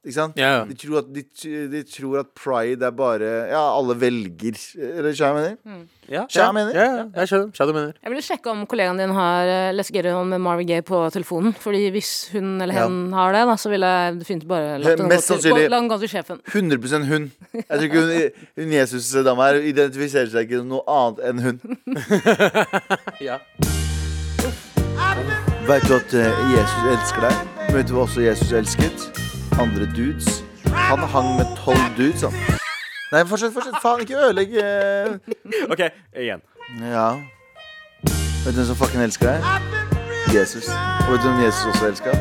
[0.06, 0.36] «Åh!» Ikke sant?
[0.38, 0.64] Ja.
[0.64, 1.22] De, tror at, de,
[1.72, 5.86] de tror at pride er bare Ja, alle velger Eller skjønner jeg mener?
[6.06, 6.20] Ja.
[6.30, 6.76] ja, jeg mener?
[6.78, 7.96] Ja, ja, jeg skjønner hva du mener.
[7.98, 11.54] Jeg ville sjekke om kollegaen din har It On med Marvin Gaye på telefonen.
[11.58, 12.84] Fordi hvis hun eller Ja.
[12.86, 15.98] hen har det, da, så ville jeg definitivt bare latt den gå til, la gå
[15.98, 16.40] til sjefen.
[16.46, 17.32] 100 hun.
[17.52, 21.60] Jeg tror ikke hun, hun Jesus-dama her identifiserer seg ikke som noe annet enn hun.
[23.26, 23.40] Ja.
[25.66, 27.56] Vet du at eh, Jesus elsker deg?
[27.74, 29.34] Vet du hva også Jesus elsket?
[29.58, 30.44] Andre dudes.
[30.74, 32.32] Han hang med tolv dudes, han.
[33.12, 33.78] Nei, fortsett, fortsett.
[33.82, 35.16] Faen, ikke ødelegg eh.
[35.72, 35.82] OK,
[36.16, 36.42] igjen.
[36.82, 37.08] Ja.
[38.44, 39.74] Vet du hvem som fucking elsker deg?
[40.34, 40.68] Jesus.
[41.06, 42.16] Og vet du hvem Jesus også elska?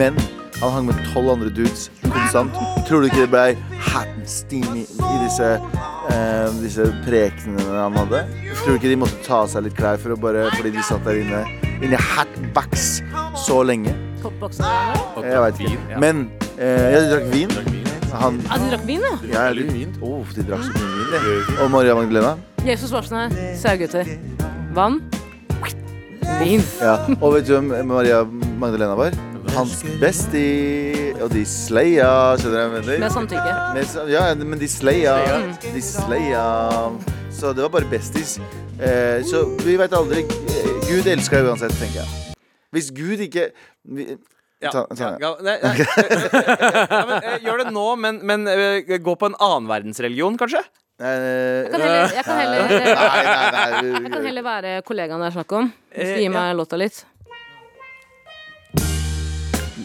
[0.00, 0.16] Men
[0.60, 2.56] han hang med tolv andre dudes konstant.
[2.88, 3.54] Tror du ikke det blei
[3.90, 5.48] hot and steamy i disse,
[6.12, 8.24] eh, disse prekenene han hadde?
[8.60, 10.84] Tror du ikke de måtte ta av seg litt klær for å bare, fordi de
[10.84, 11.44] satt der inne
[11.80, 12.98] Inni hatbacks
[13.40, 13.94] så lenge?
[14.22, 14.64] Popboksen.
[15.24, 16.00] Jeg veit ikke.
[16.02, 17.54] Men eh, jeg drakk vin.
[18.10, 19.16] Han Ja, du drakk vin, ja?
[19.30, 21.58] ja, de, oh, de drakk så mye vin, det.
[21.62, 22.34] Og Maria Magdalena.
[22.66, 23.56] Jesus var sånn her.
[23.60, 24.08] Saugutter.
[24.76, 25.00] Vann.
[26.40, 26.62] Vin.
[26.80, 26.96] Ja.
[27.20, 28.22] Og vet du hvem Maria
[28.60, 29.16] Magdalena var?
[29.54, 31.14] Hans bestie.
[31.20, 33.04] Og de sleia, skjønner du hva jeg mener?
[33.04, 33.54] Med samtykke.
[33.76, 35.16] Med ja, men de sleia.
[35.64, 36.44] De sleia.
[37.34, 38.38] Så det var bare besties.
[38.80, 40.26] Eh, så vi veit aldri.
[40.88, 42.29] Gud elsker deg uansett, tenker jeg.
[42.74, 43.44] Hvis Gud ikke
[43.90, 44.04] vi,
[44.62, 45.76] Ja, ta, ta, ja, nei, nei,
[47.08, 50.60] men, eh, gjør det nå, men, men eh, gå på en annen verdensreligion, kanskje?
[51.00, 53.70] Eh, Jeg kan heller, jeg kan heller, Nei, nei, nei.
[54.04, 55.70] jeg kan heller være kollegaen det er snakk om.
[55.96, 56.96] Hvis du gir meg låta litt.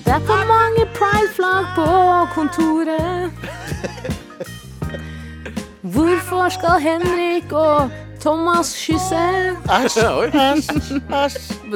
[0.05, 1.87] Det er for mange prideflagg på
[2.35, 3.31] kontoret.
[5.95, 7.89] Hvorfor skal Henrik og
[8.25, 9.53] Thomas kysser.
[9.69, 11.35] Æsj, æsj.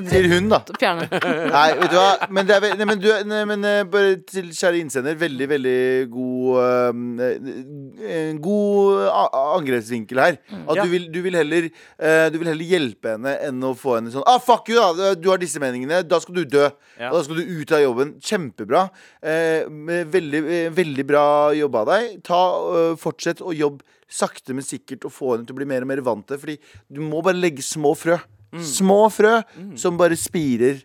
[0.10, 0.58] Sier hun, da.
[0.82, 1.06] Fjerne.
[1.54, 2.28] Nei, vet du hva?
[2.34, 5.48] Men, det er, ve- nei, men, du, nei, men eh, bare til kjære innsender Veldig,
[5.52, 5.76] veldig
[6.10, 10.40] god eh, En God a- angrepsvinkel her.
[10.64, 10.88] At Ja.
[10.88, 14.10] du, vil, du, vil heller, eh, du vil heller hjelpe henne Enn å få henne
[14.14, 16.02] sånn Ah, fuck you da, du har disse meningene.
[16.10, 16.66] Da skal du dø.
[16.98, 17.12] Ja.
[17.12, 18.16] Og da skal du ut av jobben.
[18.26, 18.88] Kjempebra.
[19.22, 22.18] Eh, med veldig, eh, veldig bra jobb av deg.
[22.26, 22.42] Ta,
[22.74, 25.90] eh, fortsett å jobbe Sakte, men sikkert Og få henne til å bli mer og
[25.92, 26.56] mer vant til Fordi
[26.90, 28.18] du må bare legge små frø
[28.66, 29.36] Små frø
[29.78, 30.80] som bare spirer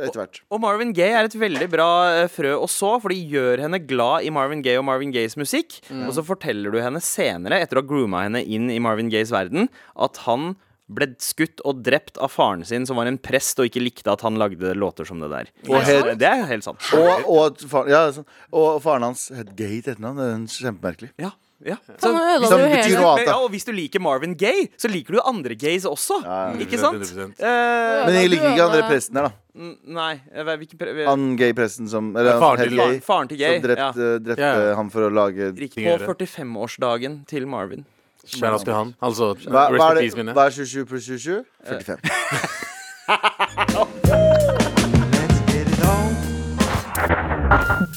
[0.00, 0.38] etter hvert.
[0.54, 1.86] Og Marvin Gaye er et veldig bra
[2.22, 5.34] eh, frø å så, for de gjør henne glad i Marvin Gaye og Marvin Gayes
[5.36, 5.80] musikk.
[6.06, 9.32] Og så forteller du henne senere, etter å ha grooma henne inn i Marvin Gayes
[9.34, 9.66] verden,
[10.00, 10.54] at han
[10.88, 14.24] ble skutt og drept av faren sin, som var en prest og ikke likte at
[14.24, 15.50] han lagde låter som det der.
[15.68, 16.80] Og helt- det er helt sant.
[16.96, 18.06] Og, og, far, ja,
[18.54, 20.16] og faren hans het Gay til etternavn.
[20.22, 21.12] Det er kjempemerkelig.
[21.26, 21.34] Ja.
[21.60, 21.74] Ja.
[22.00, 22.08] Så,
[22.40, 22.88] hvis, du hele
[23.26, 26.16] ja, og hvis du liker Marvin Gaye, så liker du andre gays også.
[26.24, 27.02] Ja, Ikke sant?
[27.04, 27.36] 100%.
[27.36, 28.00] Eh.
[28.06, 29.32] Men jeg liker ikke andre presten her, da.
[29.60, 32.86] n- nei, jeg vet ikke pre- Han gay-presten som Eller han faren helt til- gay.
[32.86, 33.60] Faren, faren til Gay.
[33.60, 34.16] Som drepte, ja.
[34.30, 34.74] drepte Ja, ja.
[34.80, 36.08] han for å lage Riktig på det.
[36.08, 37.84] 45-årsdagen til Marvin.
[38.24, 38.94] Skal han.
[39.02, 40.32] Altså, hva, hva, rest er in det, mine.
[40.36, 41.44] hva er 27 pluss 27?
[41.68, 41.98] 45.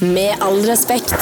[0.02, 1.14] Med all respekt.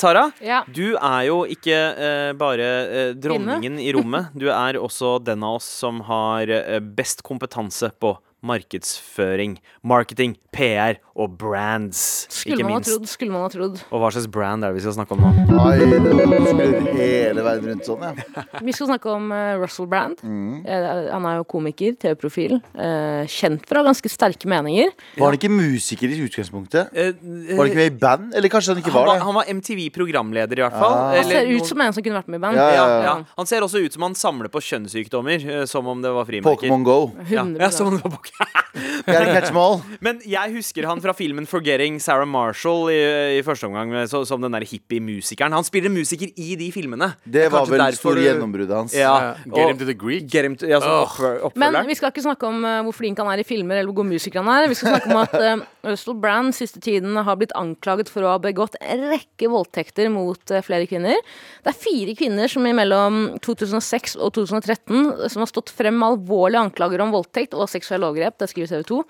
[0.00, 0.62] Tara, Ja.
[0.72, 4.30] du er jo ikke eh, bare eh, dronningen i rommet.
[4.32, 10.96] Du er også den av oss som har eh, best kompetanse på markedsføring, marketing, PR
[11.20, 12.00] og brands,
[12.32, 12.88] Skulle ikke minst.
[12.88, 13.08] trodd.
[13.10, 13.80] Skulle man ha trodd.
[13.90, 15.58] Og hva slags brand er det vi skal snakke om nå?
[15.60, 18.44] Ai, det skrur hele verden rundt sånn, ja.
[18.66, 20.20] Vi skal snakke om uh, Russell Brand.
[20.24, 20.62] Mm.
[20.64, 22.58] Eh, han er jo komiker, TV-profil.
[22.74, 24.92] Uh, kjent for å ha ganske sterke meninger.
[25.18, 26.92] Var han ikke musiker i utgangspunktet?
[26.94, 28.34] Var han ikke med i band?
[28.38, 29.26] Eller kanskje han ikke han, var det?
[29.26, 30.96] han var MTV-programleder, i hvert fall.
[30.96, 31.16] Ah.
[31.18, 32.60] Han ser ut som en som kunne vært med i band.
[32.60, 33.16] Ja, ja, ja, ja.
[33.36, 36.64] Han ser også ut som han samler på kjønnssykdommer, som om det var frimerker.
[36.64, 36.98] Pokémon Go.
[37.28, 37.60] Ja, 100%.
[37.60, 39.86] ja, som om det var Pokémon.
[40.04, 44.24] Men jeg husker han fra filmen 'Forgetting Sarah Marshall' i, i første omgang, med- så,
[44.26, 45.52] som den der hippie-musikeren.
[45.52, 47.14] Han spiller musiker i de filmene.
[47.24, 48.94] Det var kanskje vel derfor store gjennombruddet hans.
[48.94, 50.28] Ja, Get him to the Greek.
[50.30, 53.26] Get him to, ja, oppfør- Men vi skal ikke snakke om uh, hvor flink han
[53.28, 54.68] er i filmer, eller hvor god musiker han er.
[54.68, 58.34] Vi skal snakke om at uh, Russell Brand siste tiden har blitt anklaget for å
[58.34, 61.16] ha begått en rekke voldtekter mot uh, flere kvinner.
[61.64, 66.60] Det er fire kvinner som mellom 2006 og 2013 som har stått frem med alvorlige
[66.68, 68.36] anklager om voldtekt og seksuelle overgrep.
[68.38, 69.00] Det skriver TV 2.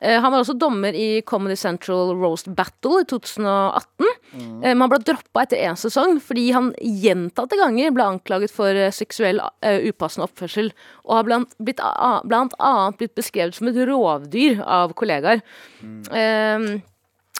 [0.00, 4.12] Eh, han var også dommer i Comedy Central Roast Battle i 2018.
[4.36, 4.80] Mm.
[4.80, 9.42] han ble droppa etter én sesong fordi han gjentatte ganger ble anklaget for eh, seksuell
[9.44, 10.72] uh, upassende oppførsel.
[11.04, 15.44] Og har blant, blitt, a, blant annet blitt beskrevet som et rovdyr av kollegaer.
[15.84, 16.72] Eh,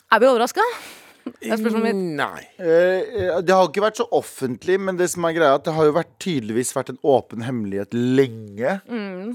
[0.07, 0.65] er vi overraska?
[1.27, 2.03] Det er spørsmålet mitt.
[2.21, 2.43] Nei.
[2.63, 5.97] Eh, det har ikke vært så offentlig, men det som er greia det har jo
[5.97, 8.77] vært, tydeligvis vært en åpen hemmelighet lenge.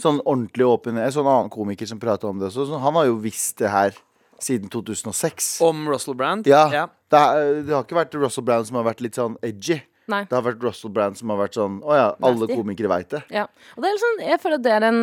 [0.03, 1.01] Sånn ordentlig åpen.
[1.01, 2.69] Jeg så en annen komiker som prata om det også.
[2.69, 3.99] så Han har jo visst det her
[4.45, 5.53] siden 2006.
[5.65, 6.47] Om Russell Brand?
[6.49, 6.87] Ja, ja.
[7.11, 9.81] Det, er, det har ikke vært Russell Brand som har vært litt sånn edgy.
[10.11, 10.23] Nei.
[10.27, 12.55] Det har vært Russell Brand som har vært sånn Å ja, alle Nasty.
[12.57, 13.21] komikere veit det.
[13.31, 13.45] Ja.
[13.77, 15.01] Og det er liksom, jeg føler at det er en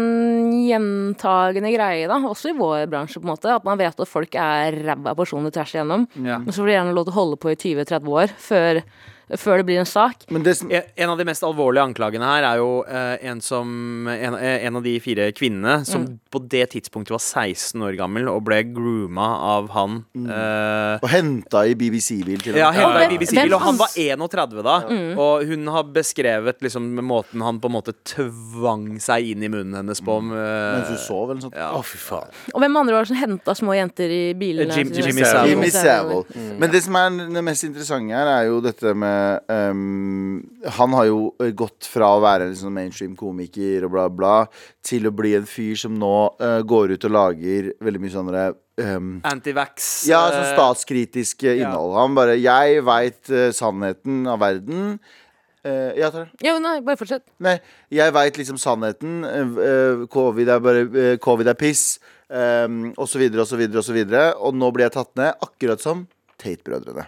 [0.67, 3.53] gjentagende greie, da, også i vår bransje, på en måte.
[3.55, 6.09] At man vet at folk er ræva personer tvers igjennom.
[6.19, 6.41] Ja.
[6.43, 8.83] Men så får de gjerne lov til å holde på i 20-30 år før,
[9.37, 10.25] før det blir en sak.
[10.31, 14.07] Men det som En av de mest alvorlige anklagene her er jo eh, en som
[14.09, 16.19] en, eh, en av de fire kvinnene som Mm.
[16.31, 19.27] på det tidspunktet var 16 år gammel og ble grooma
[19.59, 20.05] av han.
[20.17, 22.81] eh, Og henta i BBC-bil til ja, med.
[22.81, 24.77] Ja, i BBC-bil, og han var 31 da.
[25.19, 29.75] Og hun har beskrevet liksom måten han på en måte tvang seg inn i munnen
[29.83, 30.17] hennes på.
[30.19, 31.57] eh, Mens hun sov, eller noe sånt.
[31.59, 31.71] ja.
[31.75, 32.31] Å, fy faen.
[32.55, 34.73] Og hvem andre var det som henta små jenter i bilene?
[34.75, 35.49] Jim- Jimmy Savile.
[35.53, 36.25] Jimmy Savile.
[36.35, 36.59] Mm.
[36.59, 39.18] Men det som er det mest interessante her, er jo dette med
[39.53, 40.41] ehm,
[40.79, 41.19] Han har jo
[41.57, 44.35] gått fra å være en sånn mainstream komiker og bla, bla,
[44.85, 48.43] til å bli en fyr som nå uh, går ut og lager veldig mye sånne
[48.83, 49.89] um, Antivax.
[50.11, 51.97] ja, sånn eh, statskritisk uh, innhold.
[51.99, 54.99] Han bare 'Jeg veit sannheten av verden'.
[55.67, 56.29] Uh, ja, Tara.
[56.45, 57.27] Ja, nei, bare fortsett.
[57.43, 57.59] Nei,
[57.93, 59.25] jeg veit liksom sannheten.
[60.13, 61.99] Covid er bare Covid er piss.
[62.29, 64.25] Um, og så videre og så videre og så videre.
[64.37, 66.07] Og nå blir jeg tatt ned, akkurat som
[66.39, 67.05] Tate-brødrene.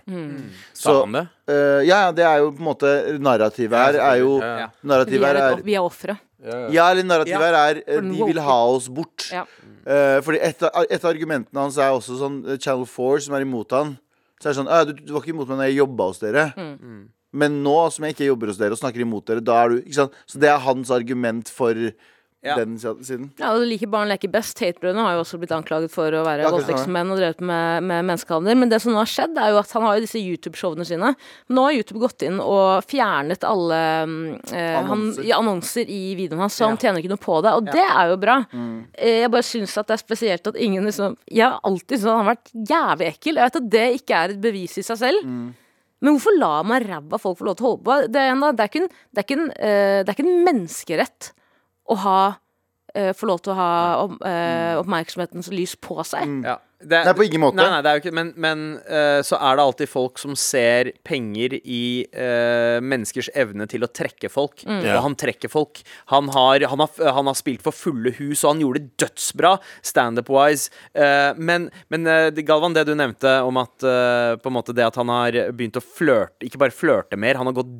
[0.74, 1.22] Sa han det?
[1.50, 2.90] Uh, ja, ja, det er jo på en måte
[3.22, 6.16] Narrativet her er jo Ja, Narrativet er, her er vi er ofre.
[6.72, 7.48] Ja, eller narrativet Ja.
[7.50, 9.26] her er eh, De vil ha oss bort.
[9.32, 9.42] Ja.
[9.84, 13.44] Uh, fordi et av, et av argumentene hans er også sånn Channel 4 som er
[13.46, 13.94] imot han.
[14.40, 16.20] Så er det sånn «Ah, du, du var ikke imot meg når jeg jobba hos
[16.22, 16.44] dere.
[17.30, 19.82] Men nå som jeg ikke jobber hos dere og snakker imot dere, da er du
[19.82, 20.16] ikke sant?
[20.26, 21.76] Så det er hans argument for
[22.40, 22.54] Ja.
[22.56, 23.26] den siden.
[23.36, 24.54] Ja, og liker barn leker best.
[24.56, 28.06] Tate-brødrene har jo også blitt anklaget for å være Ja, voldtektsmenn og drevet med, med
[28.08, 28.56] menneskehandel.
[28.56, 31.10] Men det som nå har skjedd, er jo at han har jo disse YouTube-showene sine.
[31.52, 34.56] Nå har YouTube gått inn og fjernet alle eh, annonser.
[34.56, 35.26] han, Annonser.
[35.28, 37.52] ja, annonser i videoen hans, så han tjener ikke noe på det.
[37.60, 38.38] Og det er jo bra.
[38.56, 38.70] Mm.
[38.94, 42.08] Eh, Jeg bare syns at det er spesielt at ingen liksom Jeg har alltid syntes
[42.08, 43.36] han har vært jævlig ekkel.
[43.36, 45.26] Jeg vet at det ikke er et bevis i seg selv.
[45.28, 45.50] Mm.
[46.00, 47.98] Men hvorfor lar man ræva folk få lov til å holde på?
[48.16, 50.24] Det er, en, det er, ikke, en, det er, ikke, en, eh, det er ikke
[50.30, 51.30] en menneskerett
[51.90, 52.20] å ha
[52.96, 53.70] uh, få lov til å ha
[54.06, 56.40] um, uh, oppmerksomhetens lys på seg.
[56.46, 56.58] Ja.
[56.80, 57.58] Det, Nei, på ingen måte.
[57.58, 60.32] Nei, nei, det er jo ikke, men men uh, så er det alltid folk som
[60.38, 64.64] ser penger i uh, menneskers evne til å trekke folk.
[64.64, 64.78] Mm.
[64.86, 65.82] Og han trekker folk.
[66.14, 69.52] Han har, han, har, han har spilt for fulle hus, og han gjorde det dødsbra
[69.92, 70.72] standup-wise.
[70.96, 72.08] Uh, men men
[72.48, 75.82] Galvan, det du nevnte om at på en måte det at han har begynt å
[75.84, 77.70] flørte Ikke bare flørte mer, han har gått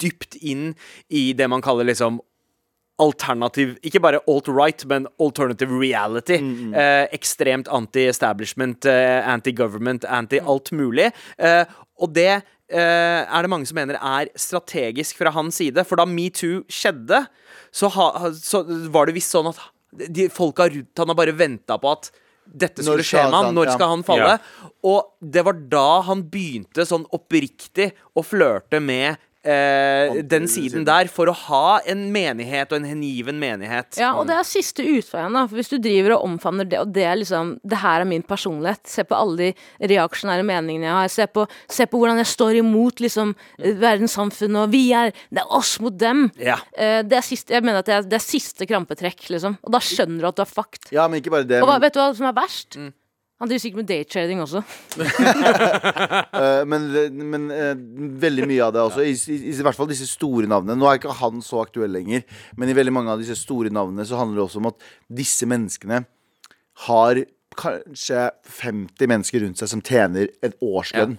[0.00, 0.72] dypt inn
[1.08, 2.20] i det man kaller liksom
[3.02, 6.36] alternativ Ikke bare alt-right, men alternative reality.
[6.74, 11.12] Eh, ekstremt anti-establishment, eh, anti-government, anti-alt mulig.
[11.38, 11.64] Eh,
[12.00, 12.28] og det
[12.70, 15.84] eh, er det mange som mener er strategisk fra hans side.
[15.86, 17.26] For da metoo skjedde,
[17.74, 19.58] så, ha, så var det visst sånn at
[20.10, 22.10] de folka rundt han har bare venta på at
[22.44, 24.38] dette skulle skje med han- når skal han falle?
[24.84, 31.08] Og det var da han begynte sånn oppriktig å flørte med eh, den siden der,
[31.12, 33.98] for å ha en menighet og en hengiven menighet.
[34.00, 35.44] Ja, og det er siste utveien, da.
[35.50, 38.24] For hvis du driver og omfavner det, og det er liksom Det her er min
[38.24, 38.82] personlighet.
[38.88, 41.12] Se på alle de reaksjonære meningene jeg har.
[41.12, 45.54] Se på, se på hvordan jeg står imot liksom verdenssamfunnet, og vi er Det er
[45.54, 46.28] oss mot dem.
[46.40, 46.58] Ja.
[46.76, 49.58] Eh, det er siste, jeg mener at det er, det er siste krampetrekk, liksom.
[49.62, 50.92] Og da skjønner du at du er fucked.
[50.94, 51.62] Ja, men ikke bare det.
[51.62, 52.78] Og hva, vet du hva som er verst?
[53.42, 54.60] Han driver sikkert med daytrading også.
[56.38, 56.84] eh, men,
[57.34, 57.72] men eh,
[58.22, 59.02] veldig mye av det også.
[59.02, 60.78] I, i, I hvert fall disse store navnene.
[60.78, 62.22] Nå er ikke han så aktuell lenger,
[62.54, 64.86] men i veldig mange av disse store navnene så handler det også om at
[65.22, 66.04] disse menneskene
[66.86, 67.24] har
[67.58, 68.26] kanskje
[68.58, 71.16] 50 mennesker rundt seg som tjener en årslønn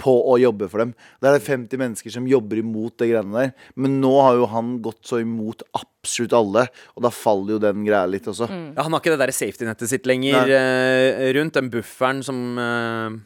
[0.00, 0.94] på å jobbe for dem.
[1.20, 3.54] Da er det 50 mennesker som jobber imot det greiene der.
[3.74, 7.86] Men nå har jo han gått så imot absolutt alle, og da faller jo den
[7.86, 8.48] greia litt også.
[8.48, 11.56] Ja, han har ikke det der safety-nettet sitt lenger eh, rundt.
[11.58, 13.18] Den bufferen som eh,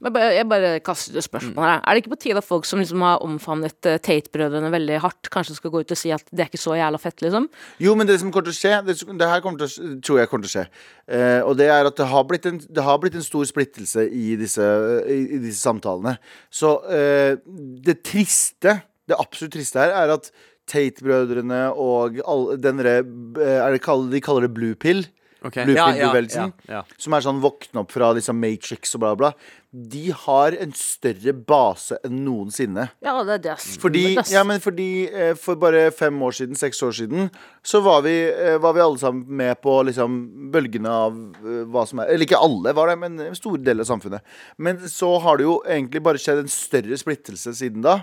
[0.00, 1.80] Jeg bare, kaster et spørsmål her.
[1.84, 5.28] Er det ikke på tide at folk som liksom har omfavnet uh, Tate-brødrene veldig hardt,
[5.32, 7.50] kanskje skal gå ut og si at det er ikke så jævla fett, liksom?
[7.84, 9.68] Jo, men det som kommer til å skje Det, det her å,
[10.00, 10.64] tror jeg kommer til å skje.
[11.12, 14.36] uh, og det er at det har en, det har blitt en stor splittelse i
[14.40, 14.70] disse,
[15.04, 16.16] i, i disse samtalene.
[16.48, 17.36] Så uh,
[17.84, 20.32] det triste, det absolutt triste her, er at
[20.70, 25.04] Tate-brødrene og all, den derre uh, De kaller det blue pill.
[25.42, 25.56] Ok.
[25.64, 26.52] Lupin Ja, ja, pill-bevegelsen.
[26.68, 26.82] ja, ja.
[27.00, 29.30] Som er sånn våkne opp fra liksom Matrix og bla, bla.
[29.70, 32.88] De har en større base enn noensinne.
[33.06, 33.76] Ja, det, det er det.
[33.82, 37.28] Fordi, ja, men fordi eh, for bare fem år siden, seks år siden,
[37.62, 41.86] så var vi, eh, var vi alle sammen med på liksom, bølgene av eh, hva
[41.86, 44.26] som er Eller ikke alle var det, men en stor del av samfunnet.
[44.58, 48.00] Men så har det jo egentlig bare skjedd en større splittelse siden da,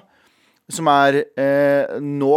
[0.72, 2.32] som er eh, nå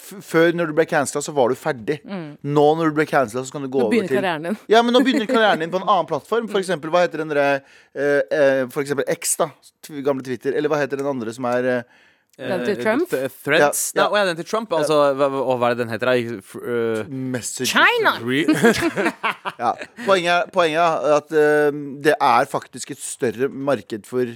[0.00, 1.98] Før, når du ble cancela, så var du ferdig.
[2.06, 3.82] Nå når du ble cancela, så kan du gå Mm.
[3.82, 4.58] Nå over begynner til karrieren din.
[4.72, 6.48] ja, men nå begynner karrieren din på en annen plattform.
[6.48, 9.50] For eksempel, hva heter den derre uh, uh, For eksempel X, da.
[10.06, 10.54] Gamle Twitter.
[10.56, 11.82] Eller hva heter den andre som er uh,
[12.38, 13.10] Den til Trump?
[13.42, 13.80] Threads?
[13.96, 14.08] Ja, ja.
[14.12, 14.72] Nei, ja, den til Trump.
[14.78, 16.06] Altså, hva, hva, hva er det den heter?
[16.12, 16.38] da?
[16.38, 18.12] F- øh, Message China!
[19.58, 19.72] Ja.
[20.06, 24.30] Poenget, poenget er at uh, det er faktisk et større marked for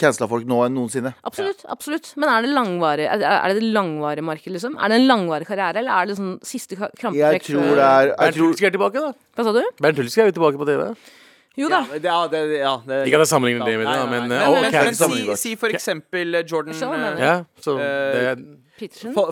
[0.00, 1.12] cancela folk nå enn noensinne.
[1.28, 1.62] Absolutt.
[1.70, 4.76] absolutt Men er det langvarig Er det det langvarig marked, liksom?
[4.80, 7.16] Er det en langvarig karriere, eller er det sånn siste krampetrekk?
[7.16, 9.12] Jeg tror det er Bernt tror, Hulsker er tilbake, da.
[9.36, 9.62] Hva sa du?
[9.80, 10.86] Bernt Hulsker er jo tilbake på TV.
[11.58, 11.80] Jo da.
[11.82, 14.62] Ja, det, ja, det, ja, det, Ikke at jeg sammenligner det med det, men, men,
[14.62, 16.76] men, men si, si for eksempel Jordan.
[17.18, 18.42] Ja, så Eh, det er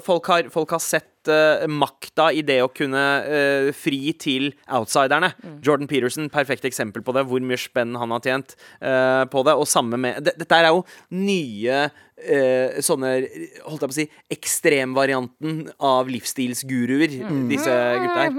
[0.04, 5.32] Folk har, folk har sett uh, makta i det å kunne uh, fri til outsiderne.
[5.42, 5.56] Mm.
[5.64, 7.24] Jordan Peterson, perfekt eksempel på det.
[7.28, 9.56] Hvor mye spenn han har tjent uh, på det.
[9.56, 10.84] Og samme med Dette er jo
[11.16, 11.86] nye
[12.24, 13.12] eh, sånne
[13.68, 17.48] Holdt jeg på å si ekstremvarianten av livsstilsguruer, Mm.
[17.50, 18.32] disse gutta her.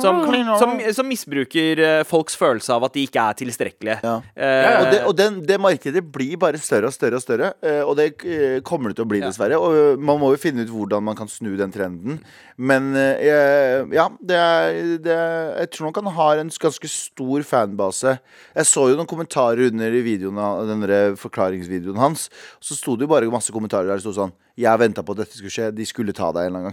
[0.00, 0.20] Som,
[0.58, 3.98] som, som misbruker eh, folks følelse av at de ikke er tilstrekkelige.
[4.04, 4.16] Ja.
[4.36, 7.52] Eh, Og, det, og den, det markedet blir bare større og større og større.
[7.62, 9.58] eh, og det eh, kommer det til å bli, dessverre.
[9.60, 12.20] Og man må jo finne ut hvordan man kan snu den trenden.
[12.56, 17.42] Men eh, ja, det er, det er Jeg tror nok han har en ganske stor
[17.42, 18.18] fanbase.
[18.54, 21.16] Jeg så jo noen kommentarer under videoen av den der
[21.64, 22.28] forklaringsvideoen hans.
[22.60, 25.24] Så sto det jo bare masse kommentarer der det sto sånn Jeg venta på at
[25.24, 25.72] dette skulle skje.
[25.74, 26.72] De skulle ta deg en eller annen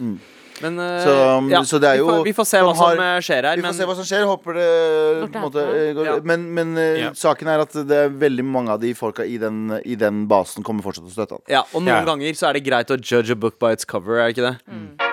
[0.00, 0.18] gang.
[0.62, 2.84] men eh, Så, ja, så det er jo vi, får, vi får se hva som
[2.84, 3.56] har- eh, skjer her.
[3.56, 4.24] Vi får se hva som skjer.
[4.28, 6.18] Håper det en måte, eh, går, Ja.
[6.24, 7.10] Men, men Ja.
[7.12, 10.62] saken er at det er veldig mange av de folka i den, i den basen
[10.62, 11.42] kommer fortsatt til å støtte han.
[11.48, 12.04] Ja, og noen Ja.
[12.04, 14.48] ganger så er det greit å judge a book by its cover, er det ikke
[14.50, 14.58] det?
[14.68, 15.09] Med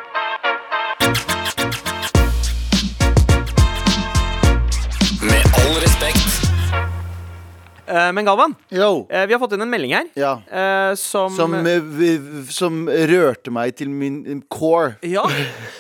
[8.16, 9.06] men Galvan, Yo.
[9.10, 10.32] eh, vi har fått inn en melding her Ja.
[10.50, 14.96] eh, som, Som, eh, som rørte meg til min core.
[15.06, 15.26] Ja.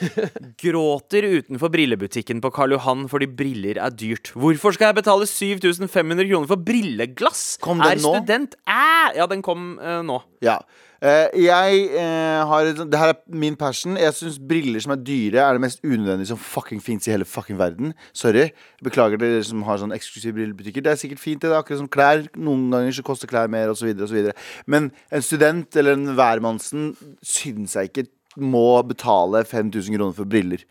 [0.62, 4.32] Gråter utenfor brillebutikken på Karl Johan fordi briller er dyrt.
[4.38, 7.46] Hvorfor skal jeg betale 7500 kroner for brilleglass?
[7.64, 8.16] Kom den er nå?
[8.20, 9.18] student Æ!
[9.20, 10.22] Ja, den kom uh, nå.
[10.44, 10.60] Ja.
[10.98, 13.98] Eh, jeg eh, har et Det her er min passion.
[13.98, 17.26] Jeg syns briller som er dyre, er det mest unødvendige som fucking fins i hele
[17.26, 17.94] fucking verden.
[18.14, 18.50] Sorry.
[18.84, 20.82] Beklager dere som har sånn eksklusive brillebutikker.
[20.82, 22.26] Det er sikkert fint, det er akkurat som klær.
[22.36, 24.32] Noen ganger så koster klær mer, osv., osv.
[24.66, 28.08] Men en student eller en hvermannsen syns jeg ikke
[28.38, 30.66] må betale 5000 kroner for briller.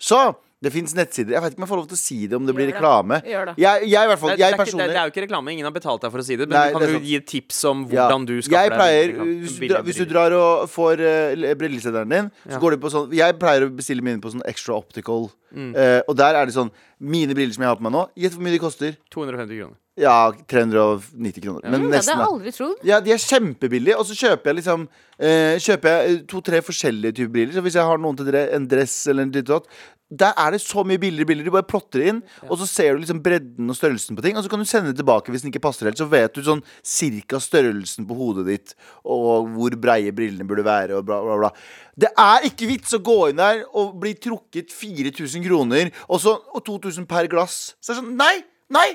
[0.00, 0.20] Så
[0.64, 1.34] Det fins nettsider.
[1.36, 3.18] Jeg vet ikke om jeg får lov til å si det om det blir reklame.
[3.28, 3.54] Gjør det.
[3.60, 5.24] Jeg, jeg, i hvert fall, det, jeg er ikke, det, personlig det er jo ikke
[5.26, 5.52] reklame.
[5.54, 6.48] Ingen har betalt deg for å si det.
[6.48, 7.08] Men Nei, du kan jo sant.
[7.12, 8.08] gi tips om Ja.
[8.08, 11.54] hvordan du skaffer jeg pleier, deg hvis, du drar, hvis du drar og får uh,
[11.60, 14.74] brilleseddelen din, så går du på sånn Jeg pleier å bestille mine på sånn extra
[14.80, 15.30] optical.
[15.54, 15.70] Mm.
[15.78, 18.32] Eh, og der er det sånn Mine briller som jeg har på meg nå, gjett
[18.34, 18.96] hvor mye de koster.
[19.14, 19.76] 250 kroner.
[19.94, 21.62] Ja, 390 kroner.
[21.70, 22.18] Men Mm, det hadde nesten.
[22.18, 22.78] jeg aldri trodd.
[22.82, 24.88] Ja, de er kjempebillige, og så kjøper jeg liksom
[25.20, 27.54] eh, Kjøper jeg to-tre forskjellige typer briller.
[27.54, 29.68] Så hvis jeg har noen til dere, en dress eller en ditt og datt,
[30.12, 31.46] der er det så mye billigere bilder.
[31.48, 34.36] Du bare plotter inn, og så ser du liksom bredden og størrelsen på ting.
[34.36, 35.98] Og så kan du sende det tilbake hvis den ikke passer helt.
[35.98, 41.00] Så vet du sånn cirka størrelsen på hodet ditt, og hvor breie brillene burde være,
[41.00, 41.52] og bla, bla, bla.
[41.96, 46.36] Det er ikke vits å gå inn der og bli trukket 4000 kroner, og så
[46.54, 47.74] og 2000 per glass.
[47.80, 48.34] Så det er sånn Nei!
[48.74, 48.90] Nei!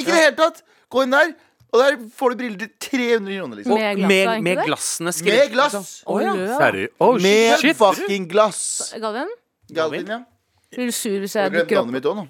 [0.00, 0.62] Ikke i det hele tatt!
[0.92, 1.34] Gå inn der,
[1.74, 3.74] og der får du briller til 300 kroner, liksom.
[3.74, 5.50] Med glass, Med, med glassene skrevet.
[5.50, 5.90] Med glass!
[6.06, 6.32] Oh, ja.
[7.02, 8.94] Oh, Med fucking glass!
[9.02, 9.30] Galvin?
[9.74, 10.22] Galvin, ja.
[10.76, 12.26] Blir du sur hvis Jeg jeg dukker opp mitt òg nå.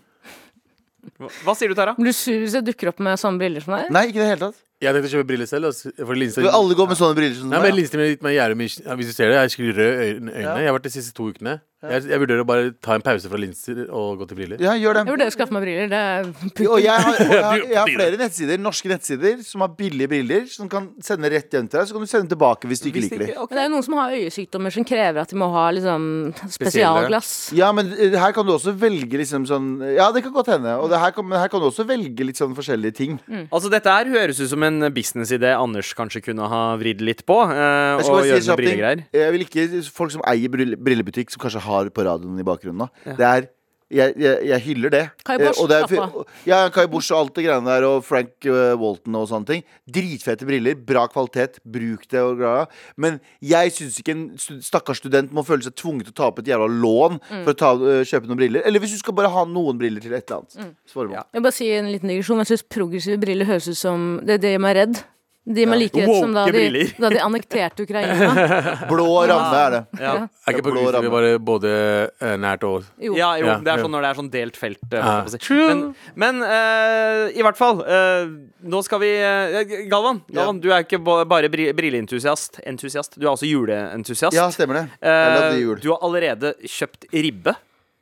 [1.16, 1.92] Hva, hva sier du, Tara?
[1.98, 3.90] Blir du sur hvis jeg dukker opp med sånne briller som deg?
[3.94, 4.62] Nei, ikke i det hele tatt.
[4.84, 5.68] Jeg tenkte å kjøpe briller selv.
[5.70, 8.10] altså, For linser Du, alle går med sånne briller som Nei, men Linsen min er
[8.12, 10.34] litt mer gjerde mye ja, Hvis du ser det, jeg har skikkelig røde øyne.
[10.34, 10.56] øyne.
[10.60, 11.54] Jeg har vært de siste to ukene.
[11.84, 14.60] Jeg, jeg vurderer å bare ta en pause fra linser og gå til briller.
[14.64, 15.90] Ja, gjør Jeg vurderer å skaffe meg briller.
[15.92, 19.60] Det er Og jeg har, og jeg, har, jeg har flere nettsider, norske nettsider som
[19.60, 21.90] har billige briller, som kan sende rett hjem til deg.
[21.90, 23.28] Så kan du sende tilbake hvis du ikke Hvis liker dem.
[23.28, 23.36] de.
[23.44, 26.08] Men det er jo noen som har øyesykdommer som krever at de må ha liksom
[26.56, 27.30] spesialglass.
[27.56, 30.74] Ja, men eh, her kan du også velge liksom sånn Ja, det kan godt hende.
[30.80, 33.18] Og det her kan, men her kan du også velge litt sånn forskjellige ting.
[33.50, 37.38] Altså, dette her høres ut som en businessidé Anders kanskje kunne ha vridd litt på.
[37.46, 38.64] eh, Jeg skal og bare si gjøre en noen ting.
[38.64, 39.04] brillegreier.
[39.20, 39.68] Jeg vil ikke
[40.00, 43.14] folk som eier brill- brillebutikk, som kanskje har på radioen i bakgrunnen nå.
[43.18, 43.50] Det er
[43.86, 45.02] jeg, jeg, jeg hyller det.
[45.22, 46.14] Kai Bosch, Eh, og det er,
[46.48, 49.62] ja, Kai Bosch og alt det greiene der, og Frank eh, Walton og sånne ting.
[49.86, 52.66] Dritfete briller, bra kvalitet, bruk det og greia.
[52.98, 54.24] Men jeg syns ikke en
[54.64, 57.58] stakkars student må føle seg tvunget til å ta opp et jævla lån for å
[57.62, 58.66] ta, eh, kjøpe noen briller.
[58.66, 60.58] Eller hvis du skal bare ha noen briller til et eller annet.
[60.58, 61.12] Mm.
[61.14, 61.22] Ja.
[61.30, 62.42] Jeg vil bare si en liten digresjon.
[62.42, 65.04] Jeg syns progressive briller høres ut som Det gjør meg redd.
[65.46, 66.62] De med like rett som da de,
[66.98, 68.30] da de annekterte Ukraina.
[68.90, 69.80] Blå ramme er det.
[70.02, 70.14] Ja.
[70.26, 71.70] Er ikke Blå progressive vi bare både
[72.18, 73.12] eh, nært og Jo.
[73.14, 74.82] Ja, jo, Ja, det er sånn når det er sånn delt felt.
[74.90, 75.12] eh, Ja.
[75.22, 75.60] på.
[75.70, 75.84] Men,
[76.16, 78.26] men uh, i hvert fall uh,
[78.66, 82.58] Nå skal vi uh, Galvan, Galvan du er ikke bare bri- brilleentusiast.
[82.66, 83.14] Entusiast.
[83.14, 84.34] Du er også juleentusiast.
[84.34, 84.84] Ja, stemmer det.
[84.98, 85.78] Jeg Eh, lagde jul.
[85.78, 87.54] du har allerede kjøpt ribbe,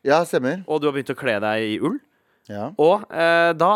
[0.04, 0.62] Ja, stemmer.
[0.66, 2.00] og du har begynt å kle deg i ull.
[2.50, 2.66] Ja.
[2.76, 3.70] Og eh, da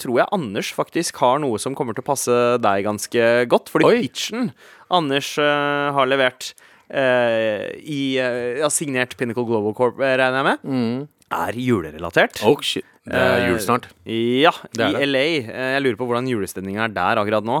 [0.00, 3.68] tror jeg Anders faktisk har noe som kommer til å passe deg ganske godt.
[3.68, 3.98] Fordi Oi.
[4.06, 4.52] pitchen
[4.88, 6.54] Anders eh, har levert
[6.88, 12.40] eh, i eh, ja, signert Pinnacle Global Corp, eh, regner jeg med, er julerelatert.
[12.46, 12.86] Oh shit.
[13.06, 13.84] Det er Eh, jul snart.
[14.08, 15.06] Ja, Det er i det.
[15.12, 15.26] LA.
[15.52, 17.60] Eh, Jeg lurer på hvordan julestemninga er der akkurat nå.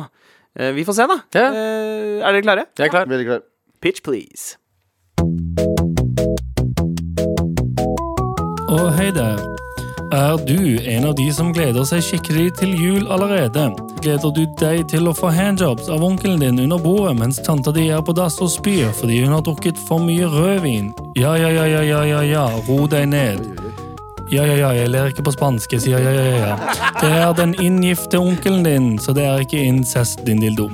[0.58, 1.20] Eh, Vi får se, da.
[1.36, 1.46] Ja.
[1.52, 2.64] Eh, Er dere klare?
[2.78, 3.06] Jeg er klar.
[3.06, 3.42] Veldig klar.
[3.80, 4.56] Pitch, please.
[8.68, 9.38] Og hei der.
[10.12, 13.64] Er du en av de som gleder seg skikkelig til jul allerede?
[14.04, 17.88] Gleder du deg til å få handjobs av onkelen din under bordet mens tanta di
[17.90, 20.92] er på dass og spyr fordi hun har drukket for mye rødvin?
[21.18, 23.42] Ja, ja, ja, ja, ja, ja, ja, ro deg ned.
[24.30, 26.76] Ja, ja, ja, jeg ler ikke på spansk, jeg sier ja, ja, ja, ja.
[26.98, 30.66] Det er den inngifte onkelen din, så det er ikke incest, din dildo.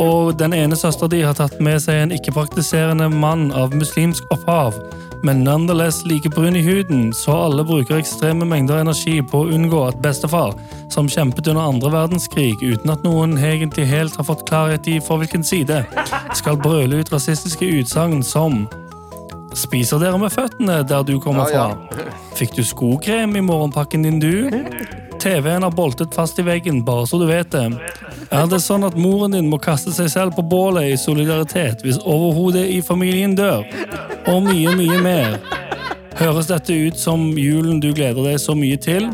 [0.00, 4.76] Og den ene søstera di har tatt med seg en ikke-praktiserende mann av muslimsk opphav,
[5.24, 9.80] men nonetheless like brun i huden, så alle bruker ekstreme mengder energi på å unngå
[9.88, 10.54] at bestefar,
[10.92, 15.20] som kjempet under andre verdenskrig uten at noen egentlig helt har fått klarhet i for
[15.20, 15.82] hvilken side,
[16.36, 18.64] skal brøle ut rasistiske utsagn som
[19.56, 22.08] Spiser dere med føttene der du kommer Ja, fra?
[22.38, 24.50] Fikk du skokrem i morgenpakken din, du?
[25.20, 27.66] TV-en har boltet fast i veggen, bare så du vet det.
[28.32, 31.98] Er det sånn at moren din må kaste seg selv på bålet i solidaritet hvis
[32.06, 33.66] overhodet i familien dør?
[34.30, 35.36] Og mye, mye mer.
[36.20, 39.10] Høres dette ut som julen du gleder deg så mye til?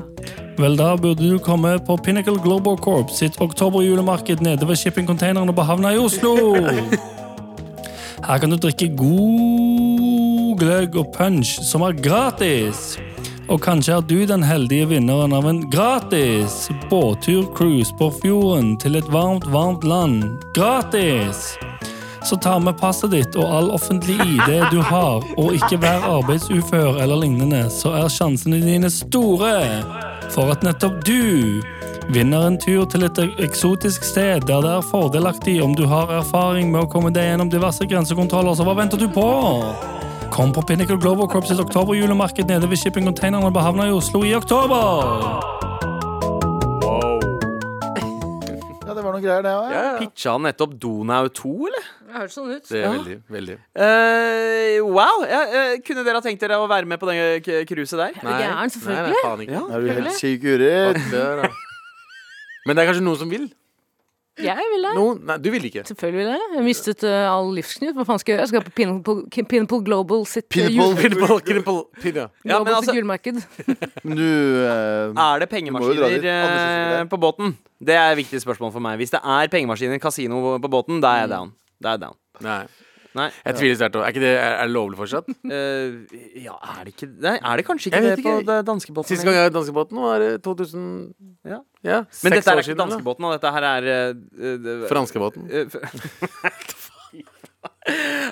[0.57, 5.67] Vel, da burde du komme på Pinnacle Global Corp sitt oktoberjulemarked nede ved shippingcontainerne på
[5.69, 6.55] havna i Oslo.
[8.27, 9.96] Her kan du drikke god
[10.59, 12.97] gløgg og punch som er gratis.
[13.47, 19.11] Og kanskje er du den heldige vinneren av en gratis båttur-cruise på fjorden til et
[19.13, 20.25] varmt, varmt land.
[20.57, 21.55] Gratis!
[22.27, 26.99] Så ta med passet ditt og all offentlig ID du har, og ikke vær arbeidsufør
[27.05, 29.55] eller lignende, så er sjansene dine store
[30.35, 31.63] for at nettopp du
[32.11, 36.71] vinner en tur til et eksotisk sted der det er fordelaktig om du har erfaring
[36.73, 39.31] med å komme deg gjennom diverse grensekontroller, så hva venter du på?
[40.31, 44.23] Kom på Pinnacle Global Corp sitt oktoberjulemarked nede ved Shipping shippingcontainerne på havna i Oslo
[44.27, 44.77] i oktober!
[48.87, 49.71] Ja, det var noe greier, det òg.
[49.73, 49.95] Ja, ja.
[50.01, 51.89] Pitcha han nettopp Donau 2, eller?
[52.07, 52.69] Det høres sånn ut.
[52.69, 55.25] Det er veldig, veldig Uh, wow!
[55.29, 58.17] Ja, eh, kunne dere ha tenkt dere å være med på det k- cruiset der?
[58.23, 58.73] Er gæren?
[58.77, 59.17] Selvfølgelig.
[59.17, 59.57] nei, faen ikke.
[59.57, 59.65] Ja.
[59.77, 61.01] Er du helt syk uret?
[61.13, 61.51] Det er, da.
[62.67, 63.49] Men det er kanskje noen som vil.
[64.45, 64.91] Jeg vil det.
[64.99, 65.83] Noen, nei, du vil ikke.
[65.89, 66.41] Selvfølgelig vil jeg.
[66.51, 67.95] Jeg har mistet uh, all livsknut.
[67.97, 68.45] Hva faen skal jeg gjøre?
[68.45, 70.77] Jeg skal på Pinnacle, Pinnacle Global sitt uh, Pinnacle.
[70.77, 72.29] jul- Pinball, pinball, pinball.
[72.45, 73.41] Ja, Global altså- sitt julemarked.
[74.05, 76.27] Men du uh, Er det pengemaskiner eh, er
[77.01, 77.09] der.
[77.13, 77.57] på båten?
[77.81, 78.99] Det er et viktig spørsmål for meg.
[79.01, 81.55] Hvis det er pengemaskiner, kasino på båten, da er jeg down.
[81.81, 82.19] Da er jeg down.
[82.45, 82.61] Nei.
[83.17, 83.29] Nei.
[83.47, 83.97] Jeg tviler sterkt.
[83.97, 85.31] Er, det, er, er det lovlig fortsatt?
[85.47, 86.05] Uh,
[86.47, 88.47] ja, er det ikke Nei, er det kanskje ikke det på ikke.
[88.51, 89.11] det danskebåten?
[89.13, 90.85] Sist gang jeg var i danskebåten, var det 2000
[91.47, 91.61] Ja.
[91.87, 95.47] Ja, Men dette er ikke danskebåten, og dette her er uh, eh, det- Franskebåten.
[95.47, 95.67] Uh,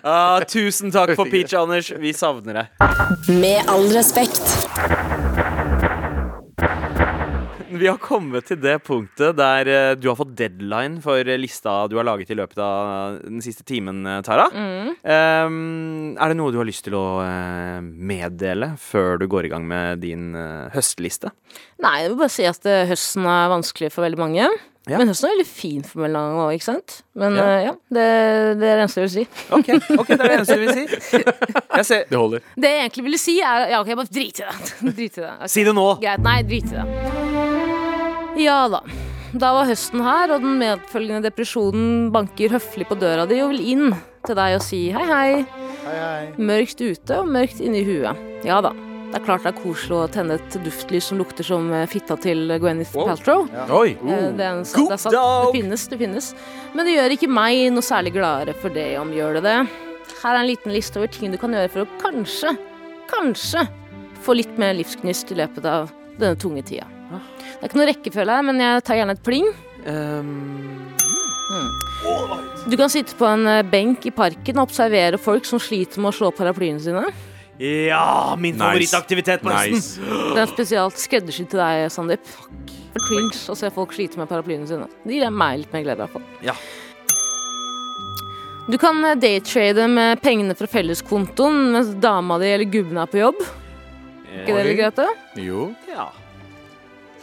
[0.11, 1.93] ah, tusen takk for peach, Anders.
[2.01, 2.66] Vi savner deg.
[3.41, 5.03] Med all respekt.
[7.75, 11.97] Vi har kommet til det punktet der eh, du har fått deadline for lista du
[11.99, 14.47] har laget i løpet av den siste timen, eh, Tara.
[14.55, 19.55] Um, er det noe du har lyst til å eh, meddele før du går i
[19.57, 20.37] gang med din
[20.75, 21.33] høstliste?
[21.83, 24.47] Nei, jeg vil bare si at høsten er vanskelig for veldig mange.
[24.85, 24.99] Ja.
[25.01, 26.99] Men høsten er veldig fin for meg lang òg, ikke sant?
[27.16, 27.45] Men Ja.
[27.45, 28.07] uh, ja, det,
[28.61, 29.27] det er det eneste jeg vil si.
[29.49, 31.22] Ok, okay det er det eneste du vil si.
[31.75, 32.07] Jeg ser.
[32.11, 32.47] Det holder.
[32.55, 34.72] Det jeg egentlig ville si, er Ja, ok, bare drit i det.
[35.01, 35.37] drit i det.
[35.39, 35.55] Okay.
[35.57, 35.89] Si det nå!
[36.05, 36.27] Greit.
[36.29, 37.24] Nei, drit i det.
[38.39, 38.80] Ja da.
[39.35, 43.64] Da var høsten her, og den medfølgende depresjonen banker høflig på døra di og vil
[43.74, 43.89] inn
[44.24, 45.30] til deg og si hei, hei.
[45.85, 46.26] Hei, hei.
[46.39, 48.20] Mørkt ute og mørkt inni huet.
[48.47, 48.70] Ja da.
[49.11, 52.16] Det er klart det er koselig å tenne et duftlys som lukter som eh, fitta
[52.18, 53.11] til Gwyneth Wow.
[53.12, 53.45] Paltrow.
[53.76, 53.93] Oi!
[53.95, 55.14] Eh, Det, er en, det, er sant.
[55.14, 56.30] det finnes, det finnes.
[56.74, 59.59] Men det gjør ikke meg noe særlig gladere for det om gjør det det.
[60.24, 62.57] Her er en liten liste over ting du kan gjøre for å kanskje,
[63.12, 63.66] kanskje
[64.24, 66.89] få litt mer livsgnist i løpet av denne tunge tida.
[67.64, 69.46] Det er ikke noe rekkefølge her, men jeg tar gjerne et pling.
[69.88, 70.90] Um,
[72.68, 76.10] Du kan sitte på en eh, benk i parken og observere folk som sliter med
[76.10, 77.02] å slå paraplyene sine.
[77.56, 78.60] ja, min Nice.
[78.64, 79.72] favorittaktivitet på høsten.
[79.80, 80.00] Nice.
[80.34, 82.26] Det er spesielt skreddersydd til deg, Sandeep.
[82.92, 84.88] For Cringe å se folk slite med paraplyene sine.
[85.04, 86.26] Det gir meg litt mer glede, i hvert fall.
[86.44, 86.56] Ja.
[88.68, 93.22] Du kan eh, daytrade med pengene fra felleskontoen mens dama di eller gubben er på
[93.24, 93.40] jobb.
[94.34, 95.08] Ikke det litt greit, det?
[95.48, 95.70] Jo.
[95.88, 96.10] Ja.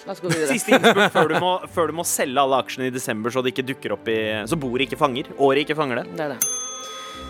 [0.08, 0.48] La oss gå videre.
[0.56, 3.54] Siste innspurt før, du må- før du må selge alle aksjene i desember, så det
[3.54, 4.18] ikke dukker opp i
[4.50, 5.30] Så bordet ikke fanger.
[5.38, 6.06] Året ikke fanger det.
[6.18, 6.40] Det er det.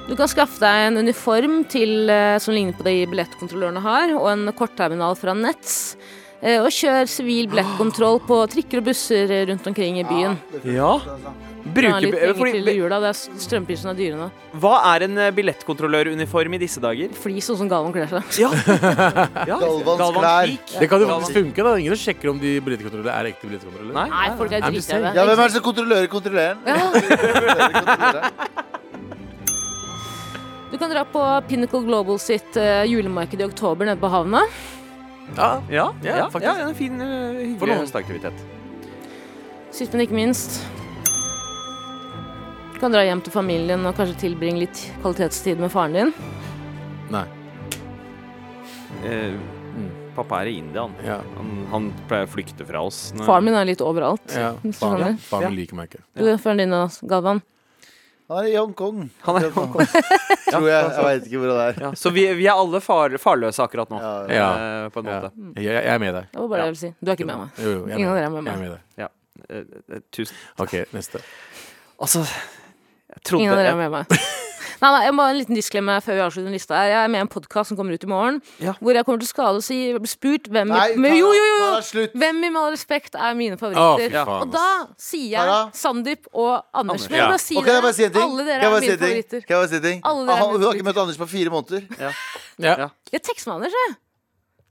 [0.07, 4.27] Du kan skaffe deg en uniform til, eh, som ligner på de billettkontrollørene har, og
[4.31, 5.95] en kortterminal fra Nets.
[6.41, 10.37] Eh, Og kjør sivil billettkontroll på trikker og busser rundt omkring i byen.
[10.65, 10.99] Ja.
[11.61, 14.27] Det er litt Bruker, til jula, det er strømprisene er dyre nå.
[14.63, 17.13] hva er en eh, billettkontrolløruniform i disse dager?
[17.21, 18.23] Flis sånn som Galvan kler seg.
[18.41, 18.49] Ja.
[19.51, 19.59] ja.
[19.61, 20.49] Galvans klær.
[20.49, 20.73] Chic.
[20.81, 21.67] Det kan jo faktisk funke.
[21.67, 23.93] da Ingen sjekker om de billettkontrollørene er ekte billettkontrollører.
[23.99, 24.07] Nei?
[24.15, 25.13] Nei, folk er dritdøve.
[25.13, 26.57] Ja, hvem er det som kontrollerer kontrolløren?
[26.65, 28.69] Kontrollerer kontrolløren.
[30.71, 34.45] Du kan dra på Pinnacle Global sitt eh, julemarked i oktober nede på havna.
[34.47, 34.81] Ja.
[35.37, 36.59] Ja, ja, Ja, ja, faktisk.
[36.67, 38.31] en fin, uh, For hyggelig.
[39.71, 40.63] Sist, men ikke minst.
[42.81, 46.07] Du kan dra hjem til familien og kanskje tilbringe litt kvalitetstid med faren din.
[47.13, 47.21] Nei.
[49.05, 49.35] Eh,
[50.15, 50.95] pappa er i India, han.
[51.05, 51.19] Ja.
[51.37, 53.11] Han, han pleier å flykte fra oss.
[53.13, 54.25] når- Faren min er litt overalt.
[54.33, 54.55] ja.
[54.57, 55.19] Faren, skjønner.
[55.27, 56.01] faren min liker meg ikke.
[56.17, 57.43] Du, Faren din og Galvan.
[58.31, 59.03] Han er i Hongkong.
[59.27, 59.85] Han er i Hongkong.
[60.49, 60.89] Tror jeg.
[60.89, 61.77] Jeg veit ikke hvor han er.
[61.85, 64.47] Ja, så vi, vi er alle far, farløse akkurat nå, Ja, Ja.
[64.57, 65.19] eh, på en Ja.
[65.21, 65.31] måte.
[65.61, 66.31] Jeg, jeg er med deg.
[66.33, 66.95] Det var bare det jeg ville si.
[66.97, 67.61] Du er ikke med meg.
[67.61, 68.81] Jo, jo, jeg er Ingen av dere er med Jeg er med deg.
[69.51, 71.21] Eh, eh, tusen OK, neste.
[72.01, 72.25] Altså,
[73.23, 74.21] trodde Ingen av dere er med meg.
[74.81, 76.87] Nei, nei, jeg må ha en liten disclaimer før vi avslutter den lista her.
[76.89, 78.71] Jeg er med i en podkast som kommer ut i morgen, Ja.
[78.81, 79.77] hvor jeg kommer til å skade og si
[80.09, 82.07] spurt hvem Nei, i, men, jo, jo, jo.
[82.17, 84.09] Hvem i Med all respekt er mine favoritter.
[84.09, 84.41] fy faen.
[84.47, 84.65] Og da
[84.97, 85.69] sier jeg?
[85.77, 87.05] Sandeep og Anders.
[87.05, 87.29] Anders, Men jeg ja.
[87.29, 88.23] bare si okay, bare si det.
[88.25, 89.45] Alle dere er mine favoritter.
[89.53, 91.85] Alle dere er mine Hun har ikke møtt Anders på fire måneder.
[92.57, 92.89] Ja.
[93.13, 93.95] Jeg tekster med Anders, jeg.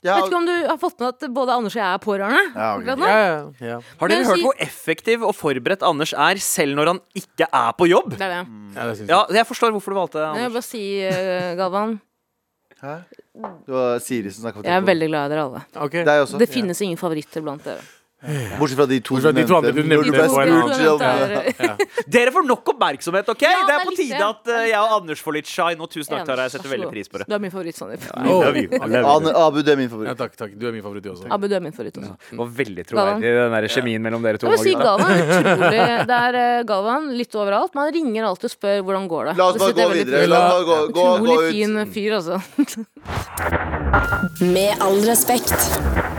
[0.01, 2.45] Ja, Vet ikke om du har fått med at både Anders og jeg er pårørende.
[2.55, 2.87] Ja, ok.
[3.05, 3.81] Ja, ja, ja.
[4.01, 7.89] Har dere hørt hvor effektiv og forberedt Anders er, selv når han ikke er på
[7.91, 8.15] jobb?
[8.17, 8.45] Det er det.
[8.79, 9.27] ja det jeg.
[9.37, 10.41] jeg forstår hvorfor du valgte Anders.
[10.41, 11.99] Jeg vil bare si, uh, Galvan,
[12.81, 12.95] Hæ?
[13.67, 14.63] Det var Siri som snakka.
[14.65, 15.61] jeg er veldig glad i dere alle.
[15.77, 15.99] Ok.
[16.01, 16.39] Deg også.
[16.41, 17.85] Det finnes ingen favoritter blant dere.
[18.21, 20.12] Bortsett fra de to fra de du nevnte
[20.85, 20.95] Ja.
[21.57, 21.77] ja.
[22.11, 23.45] Dere får nok oppmerksomhet, OK?
[23.47, 25.81] Ja, det er på tide at eh, jeg og Anders får litt shine.
[25.81, 26.45] Og tusen takk, Tara.
[26.49, 27.27] Jeg setter veldig pris på det.
[27.31, 28.05] Du er min favoritt, Sandeep.
[28.21, 28.45] Oh.
[28.45, 30.18] Abu, du er min Ja, favoritt.
[30.21, 30.53] takk, takk.
[30.61, 31.31] Du er min favoritt, du også.
[31.33, 32.12] Abu, du er min favoritt også.
[32.29, 34.51] Det var veldig troverdig, den der kjemien mellom dere to.
[34.53, 34.77] Jeg vil si.
[34.77, 37.75] Galvan er utrolig Det er eh, Galvan litt overalt.
[37.79, 39.37] Man ringer alltid og spør hvordan går det.
[39.41, 40.27] La oss bare gå videre.
[40.29, 42.37] La oss bare gå, gå, gå Utrolig fin fyr, altså.
[44.45, 46.10] Med all respekt.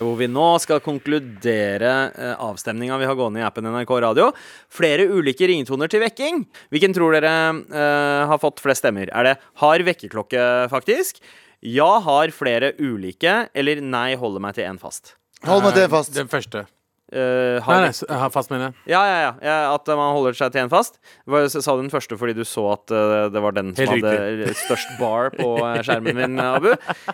[0.00, 4.30] Hvor vi nå skal konkludere eh, avstemninga vi har gående i appen NRK Radio.
[4.72, 6.42] Flere ulike ringetoner til vekking.
[6.74, 9.12] Hvilken tror dere uh, har fått flest stemmer?
[9.14, 11.22] Er det har vekkerklokke, faktisk?
[11.64, 15.14] Ja har flere ulike, eller nei holder meg til én fast?
[15.46, 16.14] Hold meg til en fast.
[16.16, 16.66] Den første.
[17.14, 18.72] Eh, har Nei, nei, har fast, mener.
[18.90, 19.56] Ja, ja, ja, ja.
[19.70, 20.96] At man holder seg til en fast.
[21.30, 24.02] Var, Sa du den første fordi du så at uh, det var den som Helt
[24.08, 26.72] hadde størst bar på eh, skjermen min, Abu?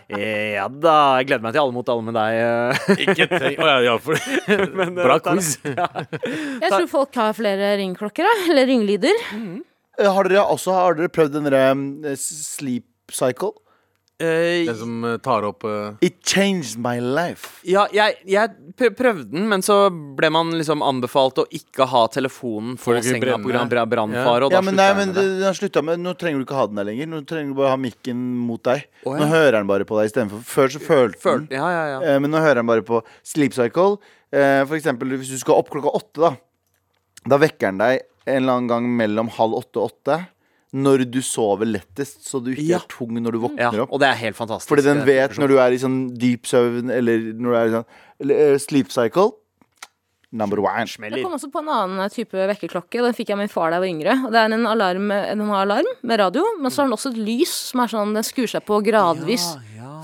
[0.08, 0.96] Eh, Ja da.
[1.20, 3.00] Jeg gleder meg til Alle mot alle med deg.
[3.04, 4.16] Ikke tenk Å ja, ja, for
[4.80, 5.52] Men, Bra quiz.
[6.64, 8.46] Jeg tror folk har flere ringeklokker, da.
[8.54, 9.20] Eller ringelyder.
[10.00, 13.52] Eh, Har dere også har dere prøvd den derre sleep cycle?
[14.20, 15.94] Eh, Den som eh, tar opp uh...
[16.04, 17.62] It changed my life.
[17.64, 18.50] ja, jeg, jeg
[18.98, 23.86] prøvde den, men så ble man liksom anbefalt å ikke ha telefonen på senga pga.
[23.88, 24.44] brannfare.
[24.48, 26.76] Og Ja, men, nei, men det, den slutta med Nå trenger du ikke ha den
[26.82, 27.08] der lenger.
[27.14, 28.84] Nå trenger du bare ha mikken mot deg.
[29.06, 29.22] Oh, ja.
[29.22, 32.00] Nå hører den bare på deg istedenfor Før så følte den Følte, ja, ja, ja.
[32.12, 33.96] Eh, Men nå hører han bare på Sleep Cycle.
[34.32, 36.34] Eh, For eksempel hvis du skal opp klokka åtte, da.
[37.28, 40.20] Da vekker han deg en eller annen gang mellom halv åtte og åtte.
[40.70, 42.78] Når du sover lettest, så du ikke Ja.
[42.78, 43.48] er tung når du ja.
[43.48, 43.92] våkner opp.
[43.92, 44.68] Og det er helt fantastisk.
[44.70, 47.66] Fordi den eh, vet når du er i sånn dyp søvn, eller når du er
[47.66, 49.32] i sånn eh, Sleep Cycle.
[50.30, 50.86] Number one.
[50.86, 53.02] Jeg kom også på en annen type vekkerklokke.
[53.02, 54.12] Den fikk jeg av min far da jeg var yngre.
[54.28, 57.10] Og det er en alarm, den har alarm med radio, men så har den også
[57.10, 59.48] et lys som er sånn Den skrur seg på gradvis.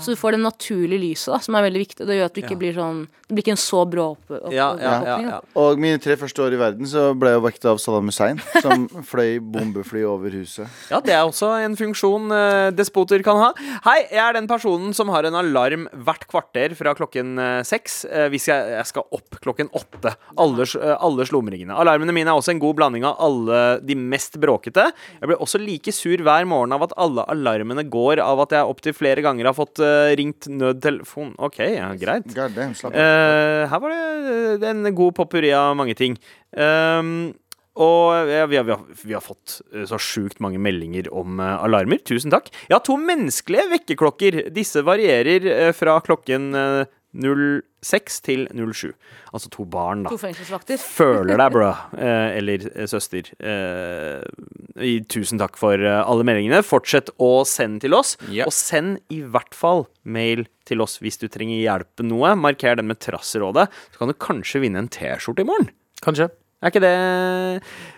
[0.01, 2.05] Så du får det naturlige lyset, da, som er veldig viktig.
[2.07, 4.51] Det gjør at du ikke blir sånn Det blir ikke en så brå opp, opp,
[4.53, 5.39] Ja, ja, ja, ja.
[5.59, 8.85] Og mine tre første år i verden så ble jeg vekket av Saddam Hussein, som
[9.11, 10.71] fløy bombefly over huset.
[10.91, 13.49] Ja, det er også en funksjon eh, despoter kan ha.
[13.87, 17.99] Hei, jeg er den personen som har en alarm hvert kvarter fra klokken eh, seks
[18.07, 20.13] eh, hvis jeg, jeg skal opp klokken åtte.
[20.39, 21.75] Alle, eh, alle slumringene.
[21.75, 24.87] Alarmene mine er også en god blanding av alle de mest bråkete.
[25.19, 28.71] Jeg blir også like sur hver morgen av at alle alarmene går av at jeg
[28.71, 29.86] opptil flere ganger har fått eh,
[30.19, 31.33] ringt nødtelefon.
[31.37, 32.29] OK, ja, greit.
[32.35, 32.75] God damn.
[32.91, 36.17] Eh, her var det eh, en god potpurri av mange ting.
[36.57, 37.33] Um,
[37.77, 41.37] og ja, vi, har, vi, har, vi har fått eh, så sjukt mange meldinger om
[41.41, 42.01] uh, alarmer.
[42.07, 42.49] Tusen takk.
[42.65, 44.39] Jeg har to menneskelige vekkerklokker.
[44.55, 48.91] Disse varierer uh, fra klokken eh, 06 til 07.
[49.33, 50.11] Altså to barn, da.
[50.11, 50.81] To fengselsvakter.
[50.99, 51.69] Føler deg, bro.
[51.97, 53.31] Eh, eller eh, søster.
[53.39, 56.63] Eh, tusen takk for alle meldingene.
[56.65, 58.15] Fortsett å sende til oss.
[58.27, 58.49] Yep.
[58.49, 62.35] Og send i hvert fall mail til oss hvis du trenger hjelp med noe.
[62.39, 65.71] Marker den med Trasserådet, så kan du kanskje vinne en T-skjorte i morgen.
[66.05, 66.29] Kanskje.
[66.57, 66.93] Er ikke det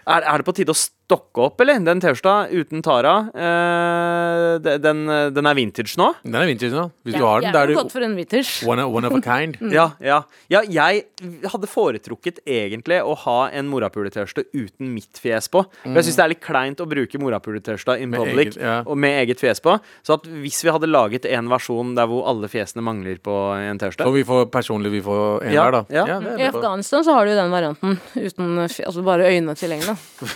[0.09, 1.77] Er, er det på tide å stokke opp, eller?
[1.85, 5.03] Den T-skjorta uten Tara, eh, den,
[5.35, 6.07] den er vintage nå?
[6.23, 6.85] Den er vintage nå.
[7.05, 8.63] Hvis du har den, da er du for en vintage.
[8.67, 9.57] one, one of a kind.
[9.79, 10.23] Ja, ja.
[10.49, 11.03] ja, jeg
[11.49, 15.63] hadde foretrukket egentlig å ha en morapule-T-skjorte uten mitt fjes på.
[15.85, 15.97] Mm.
[15.99, 18.75] jeg syns det er litt kleint å bruke morapule-T-skjorta in Med public eget- ja.
[18.85, 19.77] og med eget fjes på.
[20.05, 23.77] Så at hvis vi hadde laget en versjon der hvor alle fjesene mangler på en
[23.81, 25.83] T-skjorte Og vi får personlig vi får en Ja, hver, da.
[26.01, 26.19] ja.
[26.25, 26.49] det I.
[26.49, 29.98] Afghanistan så har du jo den varianten uten altså bare øynene tilgjengelig.
[30.21, 30.27] Da.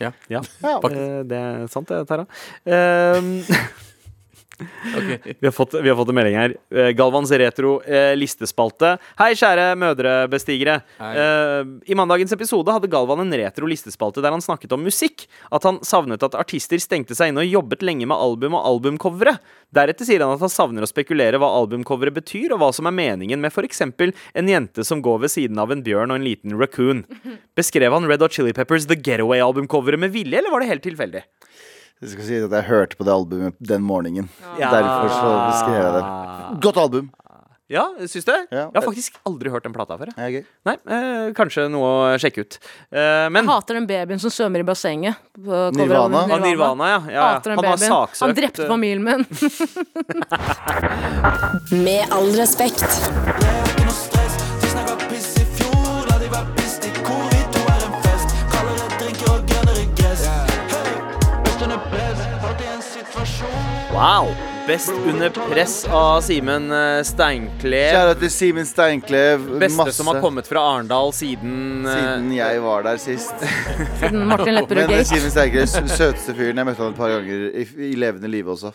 [0.00, 0.40] Ja, Ja.
[0.96, 2.24] eh, det er sant det, Tara.
[4.92, 6.54] Ehm, vi, har fått, vi har fått en melding her.
[6.74, 8.96] Eh, Galvans retro eh, listespalte.
[9.18, 10.78] Hei, kjære mødrebestigere.
[10.98, 11.12] Hei.
[11.22, 15.26] Eh, I mandagens episode hadde Galvan en retro listespalte der han snakket om musikk.
[15.54, 19.36] At han savnet at artister stengte seg inne og jobbet lenge med album og albumcovere.
[19.72, 22.96] Deretter sier han at han savner å spekulere hva albumcovere betyr, og hva som er
[22.96, 23.82] meningen med f.eks.
[23.82, 27.04] en jente som går ved siden av en bjørn og en liten raccoon.
[27.58, 31.24] Beskrev han Red Hot Chili Peppers The Getaway-albumcoveret med vilje, eller var det helt tilfeldig?
[32.02, 34.28] Jeg skal si at jeg hørte på det albumet den morgenen.
[34.58, 34.70] Ja.
[34.74, 36.04] Derfor så beskrev jeg det.
[36.64, 37.10] Godt album.
[37.72, 38.32] Ja, syns du?
[38.52, 38.66] Ja.
[38.66, 40.10] Jeg har faktisk aldri hørt den plata før.
[40.12, 40.18] jeg.
[40.26, 40.42] Er gøy.
[40.68, 42.58] Nei, eh, kanskje noe å sjekke ut.
[42.92, 45.16] Eh, men Jeg hater den babyen som svømmer i bassenget.
[45.38, 46.20] på coveret av Nirvana?
[46.26, 47.00] Ah, Nirvana, ja.
[47.06, 47.22] ja, ja.
[47.38, 47.92] Hater den Han har babyen.
[47.94, 49.24] saksøkt Han drepte eh, familien min.
[51.86, 52.82] Med all respekt.
[63.92, 64.28] Wow!
[64.66, 67.90] Best under press av Simen eh, Steinklev.
[67.92, 69.42] Kjære til Simen Steinklev.
[69.60, 73.44] Beste Masse som har kommet fra Arendal siden, eh, siden jeg var der sist.
[74.00, 75.10] Siden Martin Lepperød Men eh, Gate.
[75.10, 76.62] Simen Steinklev, søteste fyren.
[76.62, 78.72] Jeg møtte han et par ganger i, i levende live også.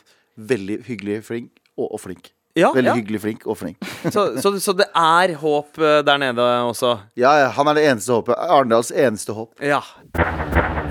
[0.53, 2.29] Veldig hyggelig, flink og, og flink.
[2.57, 2.97] Ja, Veldig ja.
[3.01, 3.89] hyggelig, flink og flink.
[4.13, 6.93] Så, så, så det er håp der nede også.
[7.17, 8.37] Ja, ja, han er det eneste håpet.
[8.37, 9.57] Arendals eneste håp.
[9.61, 9.81] Ja.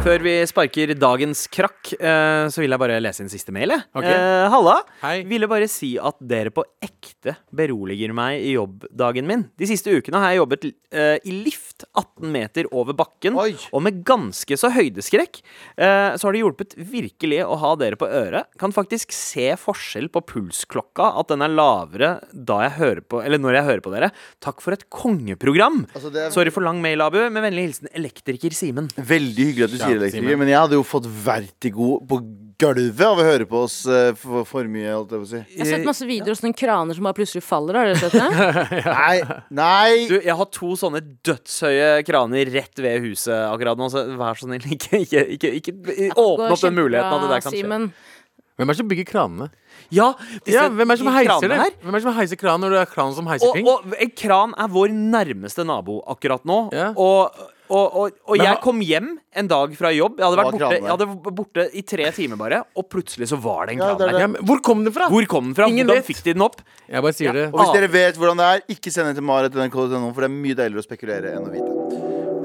[0.06, 3.72] Før vi sparker dagens krakk, eh, så vil jeg bare lese en siste mail.
[3.74, 3.82] jeg.
[3.90, 4.04] Ok.
[4.06, 4.76] Eh, Halla.
[5.02, 5.24] Hei.
[5.26, 9.42] Ville bare si at dere på ekte beroliger meg i jobbdagen min.
[9.58, 13.56] De siste ukene har jeg jobbet eh, i lift 18 meter over bakken, Oi.
[13.74, 15.40] og med ganske så høydeskrekk,
[15.74, 18.46] eh, så har det hjulpet virkelig å ha dere på øret.
[18.62, 23.42] Kan faktisk se forskjell på pulsklokka, at den er lavere da jeg hører på, eller
[23.42, 24.12] når jeg hører på dere.
[24.40, 25.82] Takk for et kongeprogram!
[25.98, 27.18] Altså, det er- Sorry for lang mail, Abu.
[27.28, 28.86] Med vennlig hilsen elektriker Simen.
[28.94, 32.20] Veldig hyggelig at du sier elektriker, men jeg hadde jo fått vertigo på
[32.56, 35.40] gulvet av å høre på oss eh, for, for mye, Alt jeg si.
[35.52, 37.76] Jeg har sett masse videoer av sånne kraner som bare plutselig faller.
[37.76, 38.82] Har dere sett det?
[38.86, 39.16] Nei,
[39.52, 40.06] nei!
[40.08, 44.48] Du, jeg har to sånne dødshøye kraner rett ved huset akkurat nå, så vær så
[44.48, 48.14] snill, ikke, ikke, ikke, ikke åpne opp den muligheten at det der kan skje.
[48.56, 49.50] Hvem er det som bygger kranene?
[49.92, 50.06] Ja,
[50.48, 51.58] Ja, hvem er det som heiser det?
[51.82, 54.14] Hvem er det som heiser kran når det er kran som heiser Og, og en
[54.16, 56.56] kran er vår nærmeste nabo akkurat nå.
[56.72, 56.88] Ja.
[56.96, 57.36] Og,
[57.68, 60.20] og, og, og jeg kom hjem en dag fra jobb.
[60.20, 63.66] Jeg hadde vært borte, jeg hadde borte i tre timer bare, og plutselig så var
[63.66, 64.20] det en kran er der.
[64.24, 65.08] Ja, hvor kom den fra?
[65.12, 65.68] Hvor kom den fra?
[65.72, 66.08] Ingen Hvordan vet.
[66.10, 66.60] fikk de den opp?
[66.86, 67.48] Jeg bare sier det.
[67.52, 70.36] Og hvis dere vet hvordan det er, ikke send den til marit.nrk.no, for det er
[70.36, 71.74] mye deiligere å spekulere enn å vite.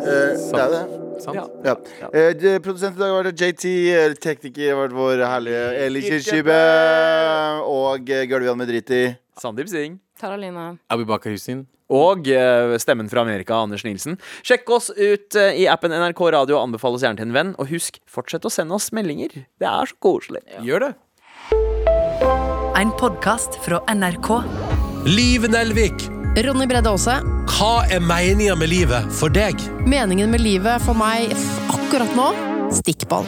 [0.02, 0.84] Uh, det er det.
[1.22, 1.38] Sant?
[1.38, 1.74] Ja.
[2.02, 2.08] Ja.
[2.10, 3.66] Uh, produsent i dag har vært JT.
[3.94, 6.62] eh, Tekniker har vært vår herlige Eli Kirskibe.
[7.70, 9.04] Og Gulvian med dritt i.
[9.42, 10.00] Sandeep Singh.
[10.22, 10.70] Taraline.
[10.94, 11.66] Abubakar Hussein.
[11.92, 14.16] Og eh, stemmen fra Amerika, Anders Nilsen.
[14.48, 17.52] Sjekk oss ut eh, i appen NRK Radio og anbefal oss gjerne til en venn.
[17.60, 19.34] Og husk, fortsett å sende oss meldinger.
[19.60, 20.46] Det er så koselig.
[20.64, 20.92] Gjør det.
[22.80, 24.30] En podkast fra NRK.
[25.12, 26.08] Liv Nelvik,
[26.46, 27.18] Ronny Bredde Aase.
[27.52, 29.60] hva er meninga med livet for deg?
[29.84, 32.30] Meningen med livet for meg f- akkurat nå
[32.72, 33.28] stikkball.